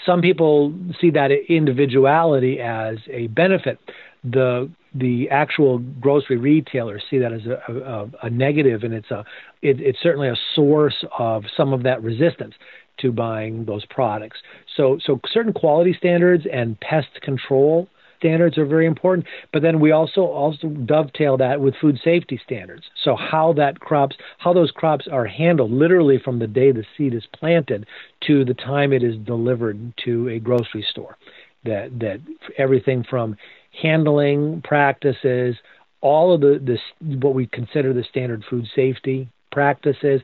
some 0.05 0.21
people 0.21 0.73
see 1.01 1.11
that 1.11 1.31
individuality 1.49 2.61
as 2.61 2.99
a 3.11 3.29
benefit, 3.29 3.79
the 4.25 4.71
the 4.95 5.29
actual 5.31 5.79
grocery 6.01 6.39
retailers 6.39 7.03
see 7.11 7.19
that 7.19 7.33
as 7.33 7.43
a, 7.47 7.73
a, 7.73 8.27
a 8.27 8.31
negative, 8.31 8.85
and 8.85 8.95
it's 8.95 9.11
a 9.11 9.25
it, 9.63 9.81
it's 9.81 9.99
certainly 10.03 10.29
a 10.29 10.37
source 10.55 11.05
of 11.19 11.45
some 11.57 11.73
of 11.73 11.83
that 11.83 12.03
resistance 12.03 12.55
to 12.99 13.13
buying 13.13 13.65
those 13.65 13.85
products. 13.87 14.39
So 14.77 14.99
so 15.05 15.21
certain 15.33 15.53
quality 15.53 15.95
standards 15.97 16.45
and 16.53 16.79
pest 16.81 17.09
control 17.23 17.89
standards 18.19 18.59
are 18.59 18.67
very 18.67 18.87
important. 18.87 19.27
But 19.53 19.63
then 19.63 19.81
we 19.81 19.93
also 19.93 20.23
also 20.23 20.69
dovetail 20.69 21.37
that 21.39 21.61
with 21.61 21.75
food 21.81 21.99
safety 22.03 22.41
standards. 22.45 22.85
So 23.05 23.17
how 23.17 23.53
that 23.55 23.81
crops, 23.81 24.17
how 24.39 24.53
those 24.53 24.71
crops 24.71 25.07
are 25.11 25.27
handled, 25.27 25.71
literally 25.71 26.19
from 26.23 26.39
the 26.39 26.47
day 26.47 26.73
the 26.73 26.85
seed 26.97 27.15
is 27.15 27.27
planted 27.33 27.87
to 28.27 28.45
the 28.45 28.55
time 28.55 28.93
it 28.93 29.03
is 29.03 29.17
delivered 29.17 29.95
to 30.05 30.29
a 30.29 30.39
grocery 30.39 30.87
store. 30.91 31.17
That 31.65 31.99
that 31.99 32.21
everything 32.57 33.05
from 33.09 33.37
handling 33.83 34.63
practices, 34.63 35.57
all 36.01 36.35
of 36.35 36.41
the 36.41 36.61
this 36.63 36.81
what 37.21 37.35
we 37.35 37.47
consider 37.47 37.93
the 37.93 38.05
standard 38.05 38.45
food 38.49 38.67
safety 38.75 39.29
practices 39.51 40.21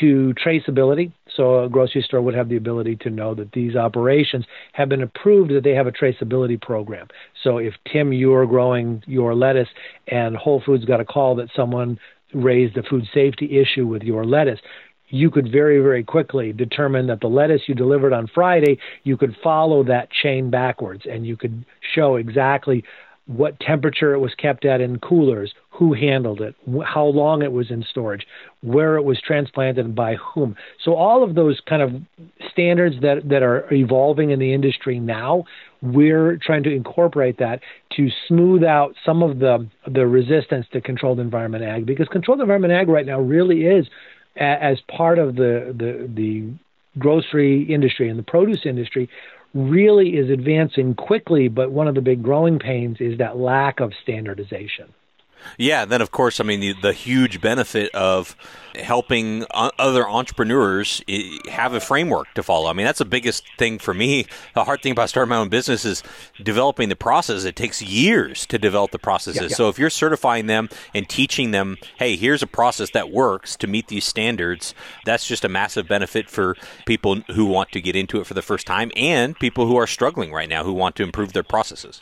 to 0.00 0.34
traceability. 0.44 1.12
So 1.36 1.64
a 1.64 1.68
grocery 1.68 2.02
store 2.02 2.22
would 2.22 2.34
have 2.34 2.48
the 2.48 2.56
ability 2.56 2.96
to 2.96 3.10
know 3.10 3.34
that 3.34 3.52
these 3.52 3.76
operations 3.76 4.44
have 4.72 4.88
been 4.88 5.02
approved 5.02 5.50
that 5.52 5.64
they 5.64 5.74
have 5.74 5.86
a 5.86 5.92
traceability 5.92 6.60
program. 6.60 7.08
So 7.42 7.58
if 7.58 7.74
Tim, 7.92 8.12
you're 8.12 8.46
growing 8.46 9.02
your 9.06 9.34
lettuce 9.34 9.68
and 10.08 10.36
Whole 10.36 10.62
Foods 10.64 10.84
got 10.84 11.00
a 11.00 11.04
call 11.04 11.34
that 11.36 11.48
someone 11.54 11.98
raised 12.32 12.76
a 12.76 12.82
food 12.82 13.04
safety 13.12 13.58
issue 13.60 13.86
with 13.86 14.02
your 14.02 14.24
lettuce, 14.24 14.60
you 15.08 15.30
could 15.30 15.50
very, 15.50 15.80
very 15.80 16.02
quickly 16.02 16.52
determine 16.52 17.06
that 17.06 17.20
the 17.20 17.28
lettuce 17.28 17.62
you 17.66 17.74
delivered 17.74 18.12
on 18.12 18.26
Friday, 18.34 18.78
you 19.04 19.16
could 19.16 19.36
follow 19.42 19.84
that 19.84 20.10
chain 20.10 20.50
backwards 20.50 21.04
and 21.08 21.26
you 21.26 21.36
could 21.36 21.64
show 21.94 22.16
exactly 22.16 22.84
what 23.26 23.58
temperature 23.60 24.12
it 24.12 24.18
was 24.18 24.34
kept 24.34 24.64
at 24.64 24.80
in 24.80 24.98
coolers, 24.98 25.54
who 25.74 25.92
handled 25.92 26.40
it, 26.40 26.54
how 26.84 27.04
long 27.04 27.42
it 27.42 27.50
was 27.50 27.70
in 27.70 27.82
storage, 27.90 28.24
where 28.62 28.96
it 28.96 29.02
was 29.02 29.20
transplanted, 29.20 29.84
and 29.84 29.94
by 29.94 30.14
whom. 30.14 30.54
So 30.84 30.94
all 30.94 31.24
of 31.24 31.34
those 31.34 31.60
kind 31.68 31.82
of 31.82 31.90
standards 32.50 32.96
that 33.02 33.28
that 33.28 33.42
are 33.42 33.72
evolving 33.72 34.30
in 34.30 34.38
the 34.38 34.54
industry 34.54 35.00
now, 35.00 35.44
we're 35.82 36.38
trying 36.40 36.62
to 36.62 36.70
incorporate 36.70 37.38
that 37.38 37.60
to 37.96 38.08
smooth 38.28 38.62
out 38.62 38.94
some 39.04 39.22
of 39.22 39.40
the 39.40 39.68
the 39.92 40.06
resistance 40.06 40.66
to 40.72 40.80
controlled 40.80 41.18
environment 41.18 41.64
ag 41.64 41.84
because 41.86 42.06
controlled 42.08 42.40
environment 42.40 42.72
ag 42.72 42.88
right 42.88 43.06
now 43.06 43.20
really 43.20 43.64
is 43.64 43.86
as 44.36 44.78
part 44.96 45.18
of 45.18 45.34
the 45.34 45.74
the 45.76 46.08
the 46.14 46.52
grocery 47.00 47.64
industry 47.64 48.08
and 48.08 48.16
the 48.16 48.22
produce 48.22 48.64
industry 48.64 49.08
really 49.54 50.10
is 50.10 50.30
advancing 50.30 50.94
quickly, 50.94 51.48
but 51.48 51.70
one 51.70 51.88
of 51.88 51.94
the 51.94 52.00
big 52.00 52.22
growing 52.22 52.58
pains 52.58 52.96
is 53.00 53.18
that 53.18 53.36
lack 53.36 53.80
of 53.80 53.92
standardization. 54.02 54.92
Yeah, 55.58 55.84
then 55.84 56.00
of 56.00 56.10
course, 56.10 56.40
I 56.40 56.44
mean 56.44 56.60
the, 56.60 56.74
the, 56.80 56.92
huge 56.92 57.40
benefit 57.40 57.94
of 57.94 58.36
helping 58.74 59.44
other 59.50 60.08
entrepreneurs 60.08 61.02
eh, 61.08 61.38
have 61.50 61.74
a 61.74 61.80
framework 61.80 62.32
to 62.34 62.42
follow. 62.42 62.68
I 62.68 62.72
mean, 62.72 62.86
that's 62.86 62.98
the 62.98 63.04
biggest 63.04 63.44
thing 63.58 63.78
for 63.78 63.94
me. 63.94 64.26
The 64.54 64.64
hard 64.64 64.82
thing 64.82 64.92
about 64.92 65.08
starting 65.08 65.30
my 65.30 65.36
own 65.36 65.48
business 65.48 65.84
is 65.84 66.02
developing 66.42 66.88
the 66.88 66.96
process. 66.96 67.44
It 67.44 67.56
takes 67.56 67.82
years 67.82 68.46
to 68.46 68.58
develop 68.58 68.90
the 68.90 68.98
processes. 68.98 69.40
Yeah, 69.40 69.48
yeah. 69.48 69.56
So 69.56 69.68
if 69.68 69.78
you're 69.78 69.90
certifying 69.90 70.46
them 70.46 70.68
and 70.94 71.08
teaching 71.08 71.50
them, 71.50 71.78
hey, 71.98 72.16
here's 72.16 72.42
a 72.42 72.46
process 72.46 72.90
that 72.90 73.10
works 73.10 73.56
to 73.56 73.66
meet 73.66 73.88
these 73.88 74.04
standards, 74.04 74.74
that's 75.04 75.26
just 75.26 75.44
a 75.44 75.48
massive 75.48 75.86
benefit 75.86 76.28
for 76.30 76.56
people 76.86 77.16
who 77.32 77.44
want 77.46 77.70
to 77.72 77.80
get 77.80 77.96
into 77.96 78.20
it 78.20 78.26
for 78.26 78.34
the 78.34 78.42
first 78.42 78.66
time 78.66 78.90
and 78.96 79.38
people 79.38 79.66
who 79.66 79.76
are 79.76 79.86
struggling 79.86 80.32
right 80.32 80.48
now 80.48 80.64
who 80.64 80.72
want 80.72 80.96
to 80.96 81.02
improve 81.02 81.32
their 81.32 81.42
processes. 81.42 82.00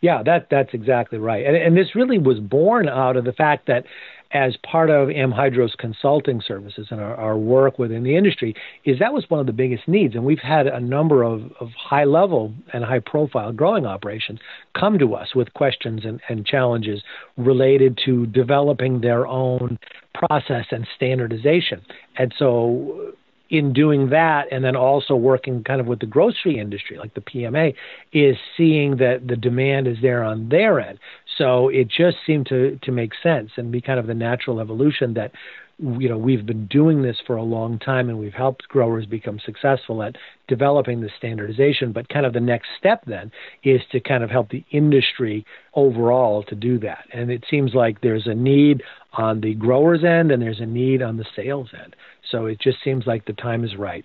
Yeah, 0.00 0.22
that 0.24 0.48
that's 0.50 0.70
exactly 0.72 1.18
right. 1.18 1.44
And, 1.44 1.56
and 1.56 1.76
this 1.76 1.94
really 1.94 2.18
was 2.18 2.38
born 2.38 2.88
out 2.88 3.16
of 3.16 3.24
the 3.24 3.32
fact 3.32 3.66
that 3.66 3.84
as 4.32 4.56
part 4.58 4.90
of 4.90 5.08
AmHydro's 5.08 5.74
consulting 5.78 6.42
services 6.46 6.88
and 6.90 7.00
our, 7.00 7.14
our, 7.16 7.38
work 7.38 7.78
within 7.78 8.02
the 8.02 8.14
industry 8.14 8.54
is 8.84 8.98
that 8.98 9.14
was 9.14 9.24
one 9.28 9.40
of 9.40 9.46
the 9.46 9.52
biggest 9.52 9.88
needs. 9.88 10.14
And 10.14 10.24
we've 10.24 10.38
had 10.38 10.66
a 10.66 10.80
number 10.80 11.22
of, 11.22 11.50
of 11.60 11.68
high 11.70 12.04
level 12.04 12.52
and 12.74 12.84
high 12.84 12.98
profile 12.98 13.52
growing 13.52 13.86
operations 13.86 14.40
come 14.78 14.98
to 14.98 15.14
us 15.14 15.34
with 15.34 15.54
questions 15.54 16.02
and, 16.04 16.20
and 16.28 16.44
challenges 16.44 17.02
related 17.38 17.98
to 18.04 18.26
developing 18.26 19.00
their 19.00 19.26
own 19.26 19.78
process 20.14 20.66
and 20.72 20.86
standardization. 20.94 21.80
And 22.18 22.34
so 22.38 23.14
in 23.50 23.72
doing 23.72 24.10
that 24.10 24.46
and 24.50 24.62
then 24.64 24.76
also 24.76 25.14
working 25.14 25.64
kind 25.64 25.80
of 25.80 25.86
with 25.86 26.00
the 26.00 26.06
grocery 26.06 26.58
industry 26.58 26.98
like 26.98 27.14
the 27.14 27.20
PMA 27.20 27.74
is 28.12 28.36
seeing 28.56 28.96
that 28.96 29.26
the 29.26 29.36
demand 29.36 29.86
is 29.86 29.96
there 30.02 30.22
on 30.22 30.48
their 30.48 30.80
end. 30.80 30.98
So 31.36 31.68
it 31.68 31.88
just 31.88 32.18
seemed 32.26 32.46
to 32.48 32.78
to 32.82 32.92
make 32.92 33.12
sense 33.22 33.50
and 33.56 33.72
be 33.72 33.80
kind 33.80 33.98
of 33.98 34.06
the 34.06 34.14
natural 34.14 34.60
evolution 34.60 35.14
that 35.14 35.32
you 35.78 36.08
know 36.08 36.18
we've 36.18 36.44
been 36.44 36.66
doing 36.66 37.02
this 37.02 37.16
for 37.26 37.36
a 37.36 37.42
long 37.42 37.78
time 37.78 38.08
and 38.08 38.18
we've 38.18 38.34
helped 38.34 38.66
growers 38.68 39.06
become 39.06 39.38
successful 39.38 40.02
at 40.02 40.16
developing 40.48 41.00
the 41.00 41.10
standardization 41.16 41.92
but 41.92 42.08
kind 42.08 42.26
of 42.26 42.32
the 42.32 42.40
next 42.40 42.68
step 42.78 43.04
then 43.06 43.30
is 43.62 43.80
to 43.90 44.00
kind 44.00 44.24
of 44.24 44.30
help 44.30 44.50
the 44.50 44.64
industry 44.72 45.46
overall 45.74 46.42
to 46.42 46.54
do 46.54 46.78
that 46.78 47.04
and 47.12 47.30
it 47.30 47.44
seems 47.48 47.74
like 47.74 48.00
there's 48.00 48.26
a 48.26 48.34
need 48.34 48.82
on 49.12 49.40
the 49.40 49.54
growers 49.54 50.02
end 50.02 50.32
and 50.32 50.42
there's 50.42 50.60
a 50.60 50.66
need 50.66 51.00
on 51.00 51.16
the 51.16 51.26
sales 51.36 51.70
end 51.80 51.94
so 52.30 52.46
it 52.46 52.58
just 52.60 52.78
seems 52.82 53.06
like 53.06 53.24
the 53.26 53.32
time 53.32 53.64
is 53.64 53.76
right 53.76 54.04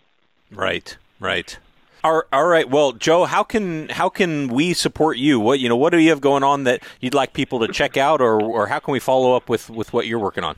right 0.52 0.98
right 1.20 1.58
all 2.04 2.46
right. 2.46 2.70
Well, 2.70 2.92
Joe, 2.92 3.24
how 3.24 3.44
can 3.44 3.88
how 3.88 4.10
can 4.10 4.50
we 4.50 4.74
support 4.74 5.18
you? 5.18 5.40
What 5.40 5.62
you 5.62 5.70
know, 5.70 5.78
what 5.78 5.92
do 5.92 6.00
you 6.00 6.10
have 6.10 6.20
going 6.20 6.44
on 6.44 6.66
that 6.66 6.84
you'd 7.00 7.14
like 7.14 7.32
people 7.32 7.66
to 7.66 7.72
check 7.72 7.96
out, 7.96 8.20
or 8.20 8.42
or 8.42 8.68
how 8.68 8.80
can 8.80 8.92
we 8.92 9.00
follow 9.00 9.38
up 9.38 9.48
with 9.48 9.70
with 9.70 9.94
what 9.94 10.06
you're 10.06 10.20
working 10.20 10.44
on? 10.44 10.58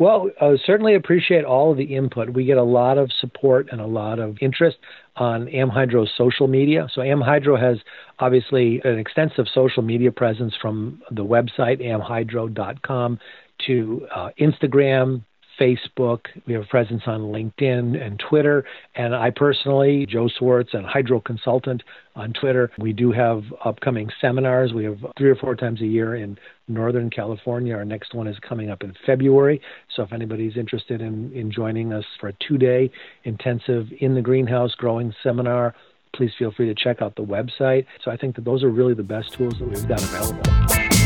Well, 0.00 0.30
uh, 0.40 0.52
certainly 0.64 0.94
appreciate 0.94 1.44
all 1.44 1.72
of 1.72 1.76
the 1.76 1.94
input. 1.94 2.30
We 2.30 2.46
get 2.46 2.56
a 2.56 2.62
lot 2.62 2.96
of 2.96 3.12
support 3.20 3.68
and 3.70 3.82
a 3.82 3.86
lot 3.86 4.18
of 4.18 4.38
interest 4.40 4.78
on 5.16 5.44
AmHydro's 5.44 6.10
social 6.16 6.48
media. 6.48 6.88
So 6.94 7.02
AmHydro 7.02 7.60
has 7.60 7.76
obviously 8.18 8.80
an 8.82 8.98
extensive 8.98 9.44
social 9.52 9.82
media 9.82 10.10
presence 10.10 10.54
from 10.58 11.02
the 11.10 11.22
website 11.22 11.82
amhydro.com 11.82 13.18
to 13.66 14.06
uh, 14.16 14.30
Instagram, 14.40 15.22
Facebook. 15.60 16.20
We 16.46 16.54
have 16.54 16.62
a 16.62 16.66
presence 16.66 17.02
on 17.06 17.20
LinkedIn 17.20 18.00
and 18.00 18.18
Twitter. 18.18 18.64
And 18.94 19.14
I 19.14 19.30
personally, 19.30 20.06
Joe 20.06 20.28
Swartz 20.28 20.70
and 20.72 20.86
Hydro 20.86 21.20
Consultant 21.20 21.82
on 22.16 22.32
Twitter. 22.32 22.70
We 22.78 22.92
do 22.92 23.12
have 23.12 23.42
upcoming 23.64 24.08
seminars. 24.20 24.72
We 24.72 24.84
have 24.84 24.98
three 25.18 25.30
or 25.30 25.36
four 25.36 25.54
times 25.54 25.80
a 25.80 25.86
year 25.86 26.16
in 26.16 26.38
Northern 26.66 27.10
California. 27.10 27.74
Our 27.74 27.84
next 27.84 28.14
one 28.14 28.26
is 28.26 28.38
coming 28.38 28.70
up 28.70 28.82
in 28.82 28.94
February. 29.04 29.60
So 29.94 30.02
if 30.02 30.12
anybody's 30.12 30.56
interested 30.56 31.00
in, 31.00 31.32
in 31.32 31.52
joining 31.52 31.92
us 31.92 32.04
for 32.18 32.28
a 32.28 32.32
two 32.46 32.58
day 32.58 32.90
intensive 33.24 33.88
in 34.00 34.14
the 34.14 34.22
greenhouse 34.22 34.74
growing 34.74 35.14
seminar, 35.22 35.74
please 36.14 36.32
feel 36.38 36.52
free 36.52 36.66
to 36.66 36.74
check 36.74 37.02
out 37.02 37.14
the 37.16 37.24
website. 37.24 37.86
So 38.04 38.10
I 38.10 38.16
think 38.16 38.36
that 38.36 38.44
those 38.44 38.62
are 38.62 38.70
really 38.70 38.94
the 38.94 39.02
best 39.02 39.34
tools 39.34 39.54
that 39.58 39.68
we've 39.68 39.86
got 39.86 40.02
available. 40.02 40.99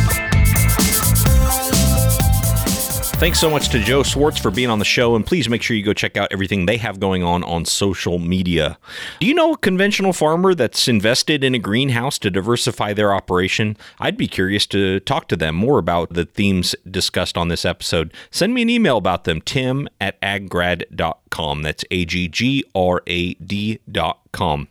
Thanks 3.17 3.41
so 3.41 3.49
much 3.49 3.71
to 3.71 3.79
Joe 3.79 4.03
Swartz 4.03 4.39
for 4.39 4.51
being 4.51 4.69
on 4.69 4.79
the 4.79 4.85
show, 4.85 5.17
and 5.17 5.25
please 5.25 5.49
make 5.49 5.63
sure 5.63 5.75
you 5.75 5.83
go 5.83 5.95
check 5.95 6.19
out 6.19 6.29
everything 6.31 6.67
they 6.67 6.77
have 6.77 7.01
going 7.01 7.23
on 7.23 7.43
on 7.45 7.65
social 7.65 8.19
media. 8.19 8.77
Do 9.19 9.27
you 9.27 9.33
know 9.33 9.53
a 9.53 9.57
conventional 9.57 10.13
farmer 10.13 10.55
that's 10.55 10.89
invested 10.89 11.43
in 11.43 11.55
a 11.55 11.59
greenhouse 11.59 12.19
to 12.19 12.31
diversify 12.31 12.93
their 12.93 13.15
operation? 13.15 13.79
I'd 13.99 14.19
be 14.19 14.29
curious 14.29 14.67
to 14.67 15.01
talk 15.01 15.29
to 15.29 15.37
them 15.37 15.55
more 15.55 15.79
about 15.79 16.13
the 16.13 16.27
themes 16.27 16.75
discussed 16.91 17.39
on 17.39 17.49
this 17.49 17.65
episode. 17.65 18.13
Send 18.31 18.53
me 18.53 18.61
an 18.61 18.69
email 18.69 18.99
about 18.99 19.25
them, 19.25 19.41
tim 19.41 19.89
at 20.03 20.21
aggrad.com. 20.21 21.63
That's 21.63 21.85
A 21.91 22.05
G 22.05 22.29
G 22.29 22.65
R 22.75 23.03
A 23.07 23.35
D.com. 24.35 24.69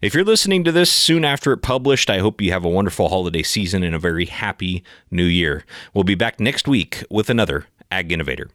If 0.00 0.14
you're 0.14 0.24
listening 0.24 0.64
to 0.64 0.72
this 0.72 0.92
soon 0.92 1.24
after 1.24 1.52
it 1.52 1.58
published, 1.58 2.08
I 2.08 2.18
hope 2.18 2.40
you 2.40 2.52
have 2.52 2.64
a 2.64 2.68
wonderful 2.68 3.08
holiday 3.08 3.42
season 3.42 3.82
and 3.82 3.94
a 3.94 3.98
very 3.98 4.26
happy 4.26 4.84
new 5.10 5.24
year. 5.24 5.64
We'll 5.92 6.04
be 6.04 6.14
back 6.14 6.38
next 6.38 6.68
week 6.68 7.02
with 7.10 7.28
another 7.30 7.66
Ag 7.90 8.12
Innovator. 8.12 8.48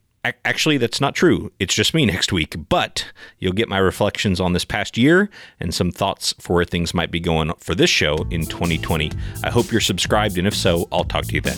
Actually, 0.46 0.78
that's 0.78 1.02
not 1.02 1.16
true. 1.16 1.52
It's 1.60 1.76
just 1.76 1.94
me 1.94 2.06
next 2.06 2.32
week, 2.32 2.56
but 2.70 3.12
you'll 3.40 3.52
get 3.52 3.68
my 3.68 3.78
reflections 3.78 4.40
on 4.40 4.54
this 4.54 4.64
past 4.64 4.98
year 4.98 5.30
and 5.60 5.74
some 5.74 5.92
thoughts 5.92 6.34
for 6.40 6.54
where 6.54 6.66
things 6.66 6.94
might 6.94 7.12
be 7.12 7.20
going 7.20 7.52
for 7.60 7.76
this 7.76 7.90
show 7.90 8.16
in 8.32 8.46
2020. 8.46 9.12
I 9.44 9.50
hope 9.50 9.70
you're 9.70 9.82
subscribed, 9.82 10.38
and 10.38 10.48
if 10.48 10.56
so, 10.56 10.88
I'll 10.94 11.04
talk 11.04 11.26
to 11.26 11.34
you 11.34 11.42
then. 11.42 11.58